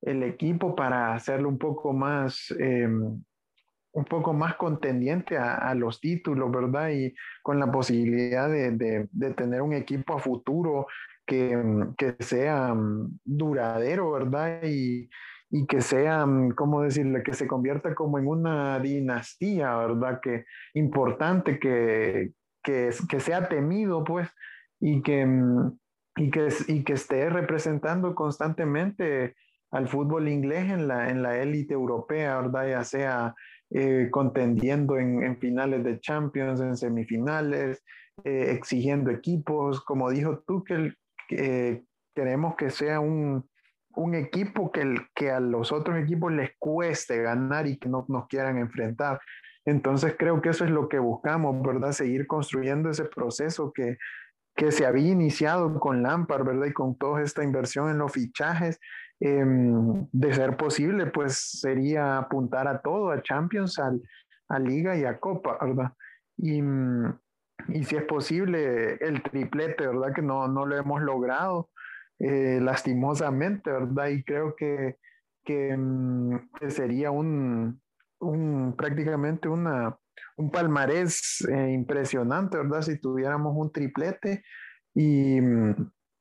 el 0.02 0.24
equipo 0.24 0.76
para 0.76 1.14
hacerlo 1.14 1.50
un 1.50 1.58
poco 1.58 1.94
más, 1.94 2.54
eh, 2.60 2.88
un 2.88 4.06
poco 4.06 4.34
más 4.34 4.56
contendiente 4.56 5.38
a, 5.38 5.56
a, 5.56 5.76
los 5.76 6.00
títulos, 6.00 6.52
¿verdad? 6.52 6.90
Y 6.90 7.14
con 7.42 7.60
la 7.60 7.72
posibilidad 7.72 8.50
de, 8.50 8.72
de, 8.72 9.08
de 9.12 9.34
tener 9.34 9.62
un 9.62 9.74
equipo 9.74 10.14
a 10.14 10.20
futuro 10.20 10.88
que, 11.26 11.62
que, 11.98 12.16
sea 12.20 12.74
duradero, 13.26 14.12
¿verdad? 14.12 14.64
Y, 14.64 15.10
y 15.50 15.66
que 15.66 15.82
sea, 15.82 16.26
¿cómo 16.56 16.82
decirle? 16.82 17.24
Que 17.24 17.34
se 17.34 17.48
convierta 17.48 17.96
como 17.96 18.18
en 18.20 18.28
una 18.28 18.80
dinastía, 18.80 19.76
¿verdad? 19.78 20.20
Que 20.22 20.46
importante, 20.74 21.60
que, 21.60 22.32
que, 22.64 22.90
que 23.10 23.20
sea 23.20 23.48
temido, 23.48 24.04
pues, 24.04 24.30
y 24.80 25.02
que, 25.02 25.26
y, 26.18 26.32
que, 26.32 26.50
y 26.68 26.84
que 26.84 26.94
esté 26.94 27.30
representando 27.30 28.14
constantemente 28.14 29.36
al 29.72 29.88
fútbol 29.88 30.28
inglés 30.28 30.70
en 30.70 30.88
la, 30.88 31.10
en 31.10 31.22
la 31.22 31.38
élite 31.38 31.74
europea, 31.74 32.42
¿verdad? 32.42 32.68
Ya 32.68 32.84
sea 32.84 33.36
eh, 33.70 34.10
contendiendo 34.12 34.98
en, 34.98 35.24
en, 35.24 35.38
finales 35.38 35.84
de 35.84 36.00
Champions, 36.00 36.62
en 36.62 36.76
semifinales, 36.76 37.84
eh, 38.24 38.52
exigiendo 38.52 39.12
equipos, 39.12 39.84
como 39.84 40.10
dijo 40.10 40.44
que, 40.66 40.94
que 41.28 41.84
queremos 42.16 42.56
que 42.56 42.70
sea 42.70 43.00
un, 43.00 43.48
un 43.98 44.14
equipo 44.14 44.72
que, 44.72 44.96
que 45.16 45.32
a 45.32 45.40
los 45.40 45.72
otros 45.72 45.98
equipos 45.98 46.32
les 46.32 46.52
cueste 46.60 47.22
ganar 47.24 47.66
y 47.66 47.78
que 47.78 47.90
no 47.90 48.06
nos 48.08 48.28
quieran 48.28 48.58
enfrentar. 48.58 49.20
Entonces 49.66 50.16
creo 50.18 50.40
que 50.40 50.50
eso 50.50 50.64
es 50.64 50.72
lo 50.72 50.88
que 50.88 51.00
buscamos, 51.00 51.62
¿verdad? 51.62 51.92
Seguir 51.92 52.28
construyendo 52.28 52.90
ese 52.90 53.06
proceso 53.06 53.74
que, 53.74 53.98
que 54.56 54.72
se 54.72 54.86
había 54.86 55.12
iniciado 55.12 55.80
con 55.80 56.04
Lampard, 56.04 56.46
¿verdad? 56.46 56.68
Y 56.68 56.74
con 56.74 56.96
toda 56.96 57.24
esta 57.24 57.44
inversión 57.44 57.90
en 57.90 57.98
los 57.98 58.12
fichajes 58.12 58.80
eh, 59.20 59.44
de 59.44 60.34
ser 60.34 60.58
posible, 60.58 61.08
pues 61.08 61.60
sería 61.60 62.20
apuntar 62.20 62.68
a 62.68 62.80
todo, 62.80 63.10
a 63.10 63.24
Champions, 63.24 63.80
al, 63.80 64.02
a 64.48 64.60
Liga 64.60 64.96
y 64.96 65.06
a 65.06 65.20
Copa, 65.20 65.58
¿verdad? 65.60 65.92
Y, 66.38 66.62
y 67.70 67.84
si 67.84 67.96
es 67.96 68.04
posible, 68.04 68.94
el 69.02 69.24
triplete, 69.24 69.88
¿verdad? 69.88 70.14
Que 70.14 70.22
no, 70.22 70.48
no 70.48 70.68
lo 70.68 70.78
hemos 70.78 71.02
logrado 71.02 71.72
eh, 72.20 72.60
lastimosamente, 72.62 73.72
¿verdad? 73.72 74.08
Y 74.08 74.24
creo 74.24 74.56
que, 74.56 74.98
que, 75.44 75.78
que 76.60 76.70
sería 76.72 77.12
un, 77.12 77.82
un, 78.20 78.76
prácticamente 78.76 79.48
una, 79.48 79.98
un 80.38 80.52
palmarés 80.52 81.46
eh, 81.50 81.72
impresionante, 81.72 82.58
¿verdad? 82.58 82.82
Si 82.82 83.00
tuviéramos 83.00 83.54
un 83.56 83.72
triplete 83.72 84.44
y 84.94 85.40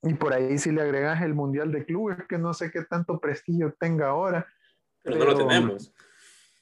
y 0.07 0.15
por 0.15 0.33
ahí 0.33 0.57
si 0.59 0.71
le 0.71 0.83
agregas 0.83 1.21
el 1.23 1.35
Mundial 1.35 1.73
de 1.73 1.85
Clubes, 1.85 2.19
que 2.29 2.39
no 2.39 2.55
sé 2.55 2.71
qué 2.71 2.83
tanto 2.83 3.19
prestigio 3.19 3.75
tenga 3.79 4.09
ahora. 4.09 4.47
Pero, 5.03 5.19
pero, 5.19 5.33
no 5.33 5.39
lo 5.39 5.47
tenemos. 5.49 5.95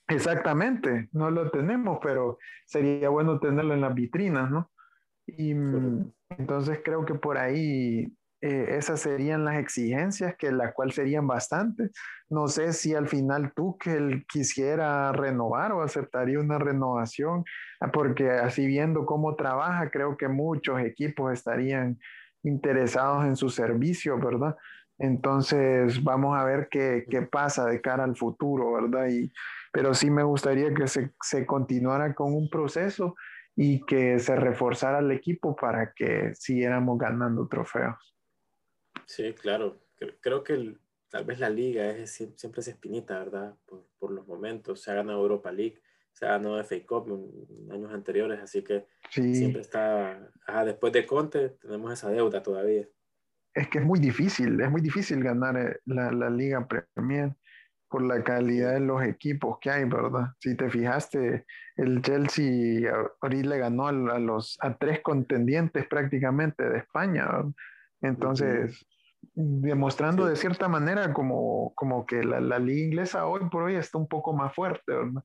Exactamente, 0.08 1.08
no 1.12 1.30
lo 1.30 1.50
tenemos, 1.50 1.98
pero 2.02 2.38
sería 2.66 3.08
bueno 3.08 3.38
tenerlo 3.40 3.74
en 3.74 3.80
las 3.80 3.94
vitrinas, 3.94 4.50
¿no? 4.50 4.70
Y 5.26 5.50
entonces 6.30 6.80
creo 6.84 7.04
que 7.04 7.14
por 7.14 7.38
ahí 7.38 8.14
eh, 8.46 8.76
esas 8.76 9.00
serían 9.00 9.46
las 9.46 9.56
exigencias, 9.56 10.36
que 10.36 10.52
la 10.52 10.74
cual 10.74 10.92
serían 10.92 11.26
bastantes. 11.26 11.92
No 12.28 12.46
sé 12.46 12.74
si 12.74 12.94
al 12.94 13.08
final 13.08 13.54
tú 13.54 13.78
que 13.78 13.94
él 13.94 14.26
quisiera 14.28 15.12
renovar 15.12 15.72
o 15.72 15.82
aceptaría 15.82 16.38
una 16.38 16.58
renovación, 16.58 17.44
porque 17.94 18.30
así 18.30 18.66
viendo 18.66 19.06
cómo 19.06 19.34
trabaja, 19.34 19.90
creo 19.90 20.18
que 20.18 20.28
muchos 20.28 20.78
equipos 20.80 21.32
estarían 21.32 21.98
interesados 22.42 23.24
en 23.24 23.34
su 23.36 23.48
servicio, 23.48 24.18
¿verdad? 24.18 24.54
Entonces 24.98 26.04
vamos 26.04 26.36
a 26.38 26.44
ver 26.44 26.68
qué, 26.70 27.06
qué 27.08 27.22
pasa 27.22 27.64
de 27.64 27.80
cara 27.80 28.04
al 28.04 28.14
futuro, 28.14 28.74
¿verdad? 28.74 29.08
Y, 29.08 29.32
pero 29.72 29.94
sí 29.94 30.10
me 30.10 30.22
gustaría 30.22 30.74
que 30.74 30.86
se, 30.86 31.12
se 31.22 31.46
continuara 31.46 32.12
con 32.12 32.34
un 32.34 32.50
proceso 32.50 33.14
y 33.56 33.86
que 33.86 34.18
se 34.18 34.36
reforzara 34.36 34.98
el 34.98 35.12
equipo 35.12 35.56
para 35.56 35.94
que 35.94 36.34
siguiéramos 36.34 36.98
ganando 36.98 37.48
trofeos. 37.48 38.13
Sí, 39.06 39.32
claro. 39.34 39.80
Creo 40.20 40.42
que 40.42 40.54
el, 40.54 40.80
tal 41.08 41.24
vez 41.24 41.38
la 41.38 41.50
liga 41.50 41.90
es, 41.90 42.12
siempre 42.12 42.60
es 42.60 42.68
espinita, 42.68 43.18
¿verdad? 43.18 43.54
Por, 43.66 43.86
por, 43.98 44.10
los 44.10 44.26
momentos. 44.26 44.82
Se 44.82 44.90
ha 44.90 44.94
ganado 44.94 45.20
Europa 45.20 45.52
League, 45.52 45.80
o 46.12 46.16
sea, 46.16 46.38
no 46.38 46.62
FA 46.62 46.76
Cup 46.86 47.08
en 47.08 47.72
años 47.72 47.92
anteriores, 47.92 48.40
así 48.40 48.62
que 48.62 48.86
siempre 49.10 49.62
está, 49.62 50.30
después 50.64 50.92
de 50.92 51.06
Conte 51.06 51.50
tenemos 51.50 51.92
esa 51.92 52.10
deuda 52.10 52.42
todavía. 52.42 52.86
Es 53.54 53.68
que 53.68 53.78
es 53.78 53.84
muy 53.84 54.00
difícil, 54.00 54.60
es 54.60 54.70
muy 54.70 54.80
difícil 54.80 55.22
ganar 55.22 55.56
eh, 55.56 55.80
la, 55.86 56.10
la 56.10 56.28
Liga 56.28 56.66
Premier 56.66 57.34
por 57.88 58.02
la 58.02 58.24
calidad 58.24 58.72
de 58.74 58.80
los 58.80 59.04
equipos 59.04 59.58
que 59.60 59.70
hay, 59.70 59.84
¿verdad? 59.84 60.32
Si 60.40 60.56
te 60.56 60.68
fijaste, 60.68 61.46
el 61.76 62.02
Chelsea 62.02 62.90
ahorita 63.20 63.48
le 63.48 63.58
ganó 63.58 63.86
a, 63.86 63.92
los, 63.92 64.58
a 64.60 64.76
tres 64.76 65.00
contendientes 65.00 65.86
prácticamente 65.86 66.68
de 66.68 66.78
España, 66.78 67.28
entonces, 68.00 68.84
demostrando 69.34 70.26
de 70.26 70.36
cierta 70.36 70.68
manera 70.68 71.12
como, 71.12 71.72
como 71.74 72.06
que 72.06 72.22
la, 72.22 72.40
la, 72.40 72.58
liga 72.58 72.84
inglesa 72.84 73.26
hoy 73.26 73.48
por 73.50 73.64
hoy 73.64 73.76
está 73.76 73.98
un 73.98 74.08
poco 74.08 74.32
más 74.32 74.54
fuerte, 74.54 74.92
¿verdad? 74.92 75.22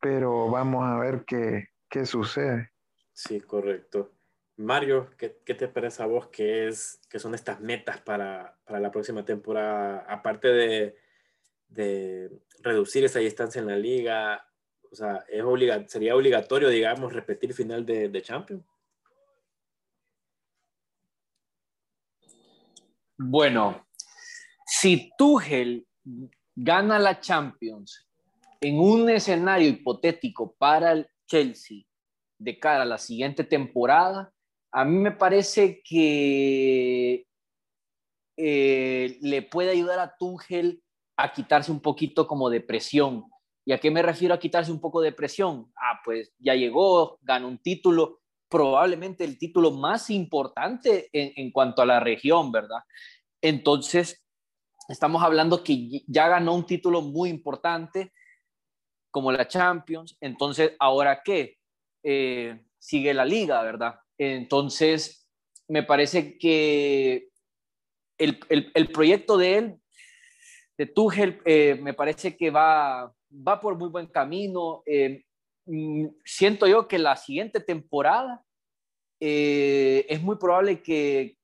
Pero 0.00 0.50
vamos 0.50 0.84
a 0.84 0.98
ver 0.98 1.24
qué, 1.26 1.68
qué 1.88 2.06
sucede. 2.06 2.70
Sí, 3.12 3.40
correcto. 3.40 4.12
Mario, 4.56 5.10
¿qué, 5.16 5.38
¿qué, 5.44 5.54
te 5.54 5.68
parece 5.68 6.02
a 6.02 6.06
vos 6.06 6.28
que, 6.28 6.68
es, 6.68 7.00
que 7.08 7.18
son 7.18 7.34
estas 7.34 7.60
metas 7.60 8.00
para, 8.00 8.58
para 8.64 8.80
la 8.80 8.90
próxima 8.90 9.24
temporada? 9.24 10.04
Aparte 10.08 10.48
de 10.48 10.96
de 11.68 12.30
reducir 12.62 13.04
esa 13.04 13.18
distancia 13.18 13.60
en 13.60 13.68
la 13.68 13.76
liga? 13.76 14.44
O 14.90 14.94
sea, 14.94 15.24
es 15.28 15.44
¿sería 15.90 16.16
obligatorio, 16.16 16.68
digamos, 16.68 17.12
repetir 17.12 17.52
final 17.54 17.84
de, 17.84 18.08
de 18.08 18.22
Champions? 18.22 18.64
Bueno, 23.20 23.84
si 24.64 25.10
Tuchel 25.18 25.84
gana 26.54 27.00
la 27.00 27.18
Champions 27.18 28.08
en 28.60 28.78
un 28.78 29.10
escenario 29.10 29.68
hipotético 29.68 30.54
para 30.56 30.92
el 30.92 31.08
Chelsea 31.26 31.78
de 32.38 32.58
cara 32.60 32.82
a 32.82 32.86
la 32.86 32.98
siguiente 32.98 33.42
temporada, 33.42 34.32
a 34.70 34.84
mí 34.84 34.96
me 34.98 35.10
parece 35.10 35.82
que 35.82 37.26
eh, 38.36 39.18
le 39.20 39.42
puede 39.42 39.72
ayudar 39.72 39.98
a 39.98 40.14
Tuchel 40.16 40.80
a 41.16 41.32
quitarse 41.32 41.72
un 41.72 41.80
poquito 41.80 42.28
como 42.28 42.48
de 42.48 42.60
presión. 42.60 43.24
¿Y 43.64 43.72
a 43.72 43.80
qué 43.80 43.90
me 43.90 44.00
refiero 44.00 44.32
a 44.32 44.38
quitarse 44.38 44.70
un 44.70 44.80
poco 44.80 45.00
de 45.00 45.10
presión? 45.10 45.72
Ah, 45.74 45.98
pues 46.04 46.32
ya 46.38 46.54
llegó, 46.54 47.18
ganó 47.22 47.48
un 47.48 47.58
título, 47.58 48.20
probablemente 48.48 49.24
el 49.24 49.38
título 49.38 49.70
más 49.70 50.10
importante 50.10 51.08
en, 51.12 51.50
cuanto 51.50 51.82
a 51.82 51.86
la 51.86 52.00
región, 52.00 52.50
¿verdad? 52.50 52.80
Entonces, 53.40 54.24
estamos 54.88 55.22
hablando 55.22 55.62
que 55.62 56.02
ya 56.06 56.28
ganó 56.28 56.54
un 56.54 56.66
título 56.66 57.02
muy 57.02 57.30
importante 57.30 58.12
como 59.10 59.32
la 59.32 59.48
Champions, 59.48 60.16
entonces, 60.20 60.72
¿ahora 60.78 61.22
qué? 61.24 61.58
Eh, 62.02 62.60
sigue 62.78 63.12
la 63.14 63.24
liga, 63.24 63.62
¿verdad? 63.62 64.00
Entonces, 64.16 65.28
me 65.66 65.82
parece 65.82 66.38
que 66.38 67.28
el, 68.18 68.38
el 68.48 68.88
proyecto 68.90 69.36
de 69.36 69.58
él 69.58 69.80
de 70.78 70.86
Tuchel 70.86 71.42
eh, 71.44 71.76
me 71.82 71.92
parece 71.92 72.36
que 72.36 72.50
va, 72.50 73.12
va 73.30 73.60
por 73.60 73.76
muy 73.76 73.88
buen 73.88 74.06
camino. 74.06 74.82
Eh, 74.86 75.24
siento 76.24 76.66
yo 76.66 76.88
que 76.88 76.98
la 76.98 77.16
siguiente 77.16 77.60
temporada 77.60 78.44
eh, 79.20 80.06
es 80.08 80.22
muy 80.22 80.36
probable 80.36 80.82
que, 80.82 81.36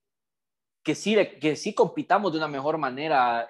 que, 0.85 0.95
sí, 0.95 1.17
que 1.41 1.57
sí 1.57 1.75
compitamos 1.75 2.33
de 2.33 2.39
una 2.39 2.49
mejor 2.49 2.79
manera, 2.79 3.49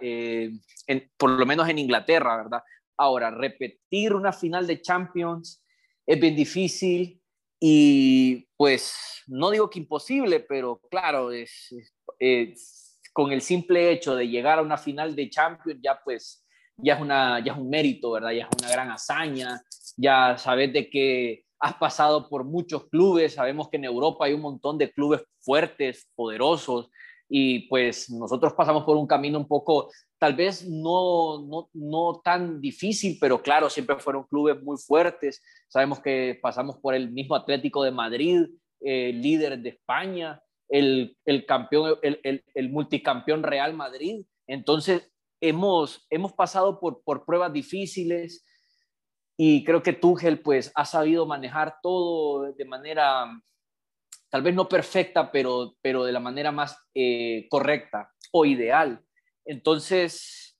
por 1.17 1.31
lo 1.31 1.47
menos 1.47 1.69
en 1.69 1.79
Inglaterra, 1.79 2.37
¿verdad? 2.37 2.63
Ahora, 2.97 3.31
repetir 3.31 4.15
una 4.15 4.33
final 4.33 4.67
de 4.67 4.81
Champions 4.81 5.63
es 6.07 6.21
bien 6.21 6.37
difícil 6.37 7.21
y 7.61 8.47
pues 8.57 9.23
no 9.27 9.51
digo 9.51 9.71
que 9.71 9.79
imposible, 9.79 10.41
pero 10.41 10.81
claro, 10.91 11.33
es, 11.33 11.75
es 12.19 13.01
con 13.13 13.33
el 13.33 13.41
simple 13.41 13.91
hecho 13.91 14.15
de 14.15 14.29
llegar 14.29 14.59
a 14.59 14.63
una 14.63 14.77
final 14.77 15.15
de 15.17 15.31
Champions, 15.31 15.81
ya 15.83 15.99
pues, 16.05 16.45
ya 16.77 16.95
es, 16.95 17.01
una, 17.01 17.43
ya 17.43 17.53
es 17.53 17.59
un 17.59 17.71
mérito, 17.71 18.11
¿verdad? 18.13 18.33
Ya 18.33 18.45
es 18.45 18.49
una 18.61 18.71
gran 18.71 18.91
hazaña, 18.91 19.63
ya 19.97 20.37
sabes 20.39 20.73
de 20.73 20.91
que 20.91 21.45
has 21.59 21.75
pasado 21.75 22.29
por 22.29 22.45
muchos 22.45 22.89
clubes, 22.89 23.35
sabemos 23.35 23.69
que 23.69 23.77
en 23.79 23.85
Europa 23.85 24.27
hay 24.27 24.35
un 24.35 24.43
montón 24.43 24.77
de 24.77 24.93
clubes 24.93 25.23
fuertes, 25.41 26.09
poderosos, 26.15 26.91
y 27.29 27.61
pues 27.69 28.11
nosotros 28.11 28.53
pasamos 28.53 28.85
por 28.85 28.97
un 28.97 29.07
camino 29.07 29.39
un 29.39 29.49
poco, 29.49 29.91
tal 30.19 30.35
vez 30.35 30.69
no, 30.69 31.43
no, 31.47 31.69
no 31.73 32.21
tan 32.23 32.61
difícil, 32.61 33.17
pero 33.21 33.43
claro, 33.43 33.71
siempre 33.71 33.99
fueron 33.99 34.25
clubes 34.25 34.63
muy 34.63 34.77
fuertes. 34.77 35.43
Sabemos 35.69 36.01
que 36.01 36.39
pasamos 36.43 36.77
por 36.79 36.95
el 36.95 37.11
mismo 37.11 37.35
Atlético 37.35 37.83
de 37.83 37.91
Madrid, 37.91 38.47
eh, 38.81 39.13
líder 39.15 39.59
de 39.59 39.71
España, 39.71 40.43
el, 40.69 41.17
campeón, 41.47 41.99
el, 42.03 42.71
multicampeón 42.71 43.43
Real 43.43 43.75
Madrid. 43.75 44.25
Entonces, 44.47 45.11
hemos, 45.41 46.07
hemos 46.11 46.33
pasado 46.33 46.79
por, 46.79 47.03
por 47.03 47.25
pruebas 47.25 47.53
difíciles 47.53 48.45
y 49.37 49.65
creo 49.65 49.83
que 49.83 49.93
Tuchel 49.93 50.41
pues 50.41 50.71
ha 50.75 50.85
sabido 50.85 51.27
manejar 51.27 51.77
todo 51.83 52.53
de 52.53 52.65
manera 52.65 53.27
tal 54.29 54.43
vez 54.43 54.55
no 54.55 54.69
perfecta, 54.69 55.31
pero, 55.31 55.77
pero 55.81 56.05
de 56.05 56.13
la 56.13 56.21
manera 56.21 56.51
más 56.51 56.77
eh, 56.95 57.47
correcta 57.49 58.13
o 58.33 58.45
ideal. 58.45 59.01
Entonces, 59.45 60.59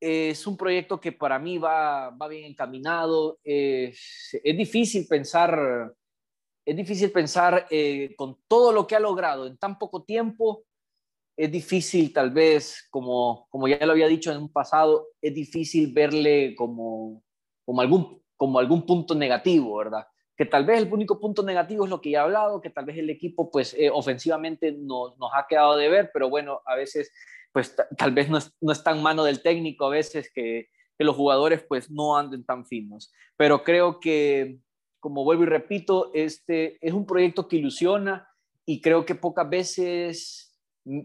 es 0.00 0.46
un 0.46 0.56
proyecto 0.56 1.00
que 1.00 1.12
para 1.12 1.38
mí 1.38 1.58
va, 1.58 2.10
va 2.10 2.28
bien 2.28 2.44
encaminado. 2.44 3.38
es 3.44 4.56
difícil 4.56 5.06
pensar 5.06 5.94
es 6.68 6.76
difícil 6.76 7.10
pensar 7.10 7.66
eh, 7.70 8.14
con 8.14 8.36
todo 8.46 8.72
lo 8.72 8.86
que 8.86 8.94
ha 8.94 9.00
logrado 9.00 9.46
en 9.46 9.56
tan 9.56 9.78
poco 9.78 10.02
tiempo, 10.02 10.66
es 11.34 11.50
difícil 11.50 12.12
tal 12.12 12.30
vez, 12.30 12.86
como, 12.90 13.46
como 13.48 13.66
ya 13.68 13.86
lo 13.86 13.92
había 13.92 14.06
dicho 14.06 14.30
en 14.30 14.36
un 14.36 14.52
pasado, 14.52 15.06
es 15.22 15.32
difícil 15.32 15.94
verle 15.94 16.54
como, 16.54 17.24
como, 17.68 17.82
algún, 17.82 18.22
como 18.38 18.58
algún 18.58 18.86
punto 18.86 19.14
negativo, 19.14 19.76
¿verdad? 19.76 20.06
Que 20.34 20.46
tal 20.46 20.64
vez 20.64 20.78
el 20.78 20.90
único 20.90 21.20
punto 21.20 21.42
negativo 21.42 21.84
es 21.84 21.90
lo 21.90 22.00
que 22.00 22.12
ya 22.12 22.20
he 22.20 22.22
hablado, 22.22 22.62
que 22.62 22.70
tal 22.70 22.86
vez 22.86 22.96
el 22.96 23.10
equipo 23.10 23.50
pues 23.50 23.74
eh, 23.74 23.90
ofensivamente 23.90 24.72
nos, 24.72 25.18
nos 25.18 25.30
ha 25.34 25.44
quedado 25.46 25.76
de 25.76 25.90
ver, 25.90 26.10
pero 26.14 26.30
bueno, 26.30 26.62
a 26.64 26.76
veces 26.76 27.12
pues 27.52 27.76
tal 27.98 28.12
vez 28.12 28.30
no 28.30 28.38
es, 28.38 28.56
no 28.62 28.72
es 28.72 28.82
tan 28.82 29.02
mano 29.02 29.22
del 29.22 29.42
técnico, 29.42 29.84
a 29.84 29.90
veces 29.90 30.32
que, 30.34 30.70
que 30.96 31.04
los 31.04 31.14
jugadores 31.14 31.62
pues 31.68 31.90
no 31.90 32.16
anden 32.16 32.42
tan 32.42 32.64
finos. 32.64 33.12
Pero 33.36 33.62
creo 33.62 34.00
que 34.00 34.60
como 34.98 35.24
vuelvo 35.24 35.42
y 35.42 35.48
repito, 35.48 36.10
este 36.14 36.78
es 36.80 36.94
un 36.94 37.04
proyecto 37.04 37.48
que 37.48 37.56
ilusiona 37.56 38.30
y 38.64 38.80
creo 38.80 39.04
que 39.04 39.14
pocas 39.14 39.46
veces, 39.50 40.58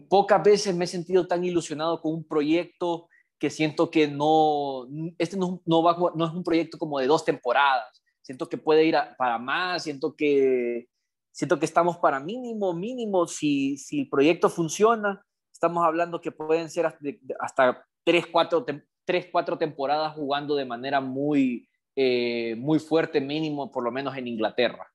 pocas 0.08 0.42
veces 0.42 0.74
me 0.74 0.86
he 0.86 0.88
sentido 0.88 1.26
tan 1.26 1.44
ilusionado 1.44 2.00
con 2.00 2.14
un 2.14 2.24
proyecto 2.26 3.10
que 3.38 3.50
siento 3.50 3.90
que 3.90 4.08
no, 4.08 4.86
este 5.18 5.36
no, 5.36 5.60
no, 5.66 5.82
va, 5.82 5.96
no 6.14 6.24
es 6.24 6.32
un 6.32 6.44
proyecto 6.44 6.78
como 6.78 6.98
de 6.98 7.06
dos 7.06 7.24
temporadas, 7.24 8.02
siento 8.22 8.48
que 8.48 8.58
puede 8.58 8.84
ir 8.84 8.96
para 9.18 9.38
más, 9.38 9.82
siento 9.82 10.14
que, 10.16 10.88
siento 11.30 11.58
que 11.58 11.66
estamos 11.66 11.98
para 11.98 12.20
mínimo, 12.20 12.72
mínimo, 12.72 13.26
si, 13.26 13.76
si 13.76 14.00
el 14.00 14.08
proyecto 14.08 14.48
funciona, 14.48 15.24
estamos 15.52 15.84
hablando 15.84 16.20
que 16.20 16.32
pueden 16.32 16.70
ser 16.70 16.86
hasta, 16.86 17.00
hasta 17.40 17.86
tres, 18.02 18.26
cuatro, 18.26 18.64
tres, 19.04 19.28
cuatro 19.30 19.58
temporadas 19.58 20.14
jugando 20.14 20.56
de 20.56 20.64
manera 20.64 21.00
muy, 21.00 21.68
eh, 21.96 22.54
muy 22.56 22.78
fuerte 22.78 23.20
mínimo, 23.20 23.70
por 23.70 23.84
lo 23.84 23.90
menos 23.90 24.16
en 24.16 24.26
Inglaterra. 24.26 24.90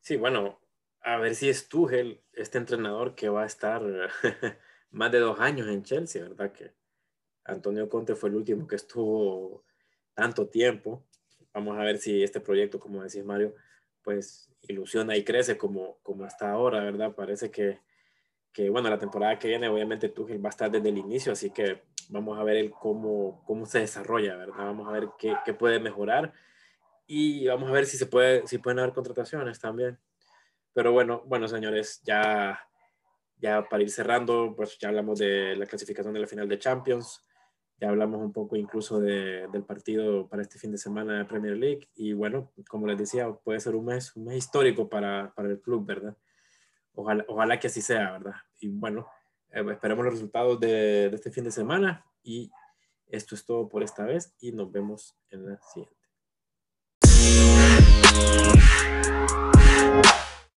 Sí, 0.00 0.16
bueno, 0.16 0.60
a 1.00 1.16
ver 1.16 1.34
si 1.34 1.48
es 1.48 1.68
Tuchel, 1.68 2.22
este 2.32 2.58
entrenador 2.58 3.14
que 3.14 3.28
va 3.28 3.44
a 3.44 3.46
estar 3.46 3.82
más 4.90 5.12
de 5.12 5.18
dos 5.18 5.40
años 5.40 5.68
en 5.68 5.82
Chelsea, 5.82 6.22
¿verdad? 6.22 6.52
Que 6.52 6.74
Antonio 7.44 7.88
Conte 7.88 8.14
fue 8.14 8.28
el 8.28 8.36
último 8.36 8.66
que 8.66 8.76
estuvo 8.76 9.64
tanto 10.14 10.48
tiempo. 10.48 11.04
Vamos 11.52 11.78
a 11.78 11.82
ver 11.82 11.98
si 11.98 12.22
este 12.22 12.40
proyecto, 12.40 12.78
como 12.78 13.02
decís 13.02 13.24
Mario, 13.24 13.54
pues 14.02 14.50
ilusiona 14.62 15.16
y 15.16 15.24
crece 15.24 15.56
como, 15.56 15.98
como 16.02 16.26
está 16.26 16.52
ahora, 16.52 16.80
¿verdad? 16.80 17.14
Parece 17.14 17.50
que, 17.50 17.80
que, 18.52 18.70
bueno, 18.70 18.88
la 18.88 18.98
temporada 18.98 19.38
que 19.38 19.48
viene, 19.48 19.68
obviamente 19.68 20.08
Tuchel 20.08 20.44
va 20.44 20.48
a 20.48 20.50
estar 20.50 20.70
desde 20.70 20.88
el 20.88 20.98
inicio, 20.98 21.32
así 21.32 21.50
que 21.50 21.82
vamos 22.08 22.38
a 22.38 22.44
ver 22.44 22.56
el 22.56 22.70
cómo, 22.70 23.42
cómo 23.44 23.66
se 23.66 23.80
desarrolla, 23.80 24.36
¿verdad? 24.36 24.58
Vamos 24.58 24.88
a 24.88 24.92
ver 24.92 25.08
qué, 25.18 25.34
qué, 25.44 25.54
puede 25.54 25.80
mejorar 25.80 26.32
y 27.06 27.46
vamos 27.46 27.70
a 27.70 27.72
ver 27.72 27.86
si 27.86 27.96
se 27.96 28.06
puede, 28.06 28.46
si 28.46 28.58
pueden 28.58 28.78
haber 28.78 28.92
contrataciones 28.92 29.58
también. 29.60 29.98
Pero 30.72 30.92
bueno, 30.92 31.22
bueno, 31.26 31.48
señores, 31.48 32.00
ya, 32.04 32.58
ya 33.36 33.68
para 33.68 33.82
ir 33.82 33.90
cerrando, 33.90 34.54
pues 34.56 34.78
ya 34.78 34.88
hablamos 34.88 35.18
de 35.18 35.56
la 35.56 35.66
clasificación 35.66 36.14
de 36.14 36.20
la 36.20 36.26
final 36.26 36.48
de 36.48 36.58
Champions, 36.58 37.22
ya 37.82 37.88
hablamos 37.88 38.20
un 38.20 38.32
poco 38.32 38.54
incluso 38.54 39.00
de, 39.00 39.48
del 39.48 39.64
partido 39.64 40.28
para 40.28 40.42
este 40.42 40.56
fin 40.56 40.70
de 40.70 40.78
semana 40.78 41.18
de 41.18 41.24
Premier 41.24 41.56
League 41.56 41.88
y 41.96 42.12
bueno, 42.12 42.52
como 42.68 42.86
les 42.86 42.96
decía, 42.96 43.28
puede 43.32 43.58
ser 43.58 43.74
un 43.74 43.86
mes, 43.86 44.14
un 44.14 44.26
mes 44.26 44.36
histórico 44.36 44.88
para, 44.88 45.34
para 45.34 45.48
el 45.48 45.60
club, 45.60 45.84
¿verdad? 45.84 46.16
Ojalá, 46.94 47.24
ojalá 47.26 47.58
que 47.58 47.66
así 47.66 47.82
sea, 47.82 48.12
¿verdad? 48.12 48.34
Y 48.60 48.68
bueno, 48.68 49.08
eh, 49.50 49.64
esperamos 49.72 50.04
los 50.04 50.14
resultados 50.14 50.60
de, 50.60 51.10
de 51.10 51.16
este 51.16 51.32
fin 51.32 51.42
de 51.42 51.50
semana 51.50 52.06
y 52.22 52.52
esto 53.08 53.34
es 53.34 53.44
todo 53.44 53.68
por 53.68 53.82
esta 53.82 54.04
vez 54.04 54.32
y 54.38 54.52
nos 54.52 54.70
vemos 54.70 55.16
en 55.30 55.46
la 55.46 55.60
siguiente. 55.60 56.02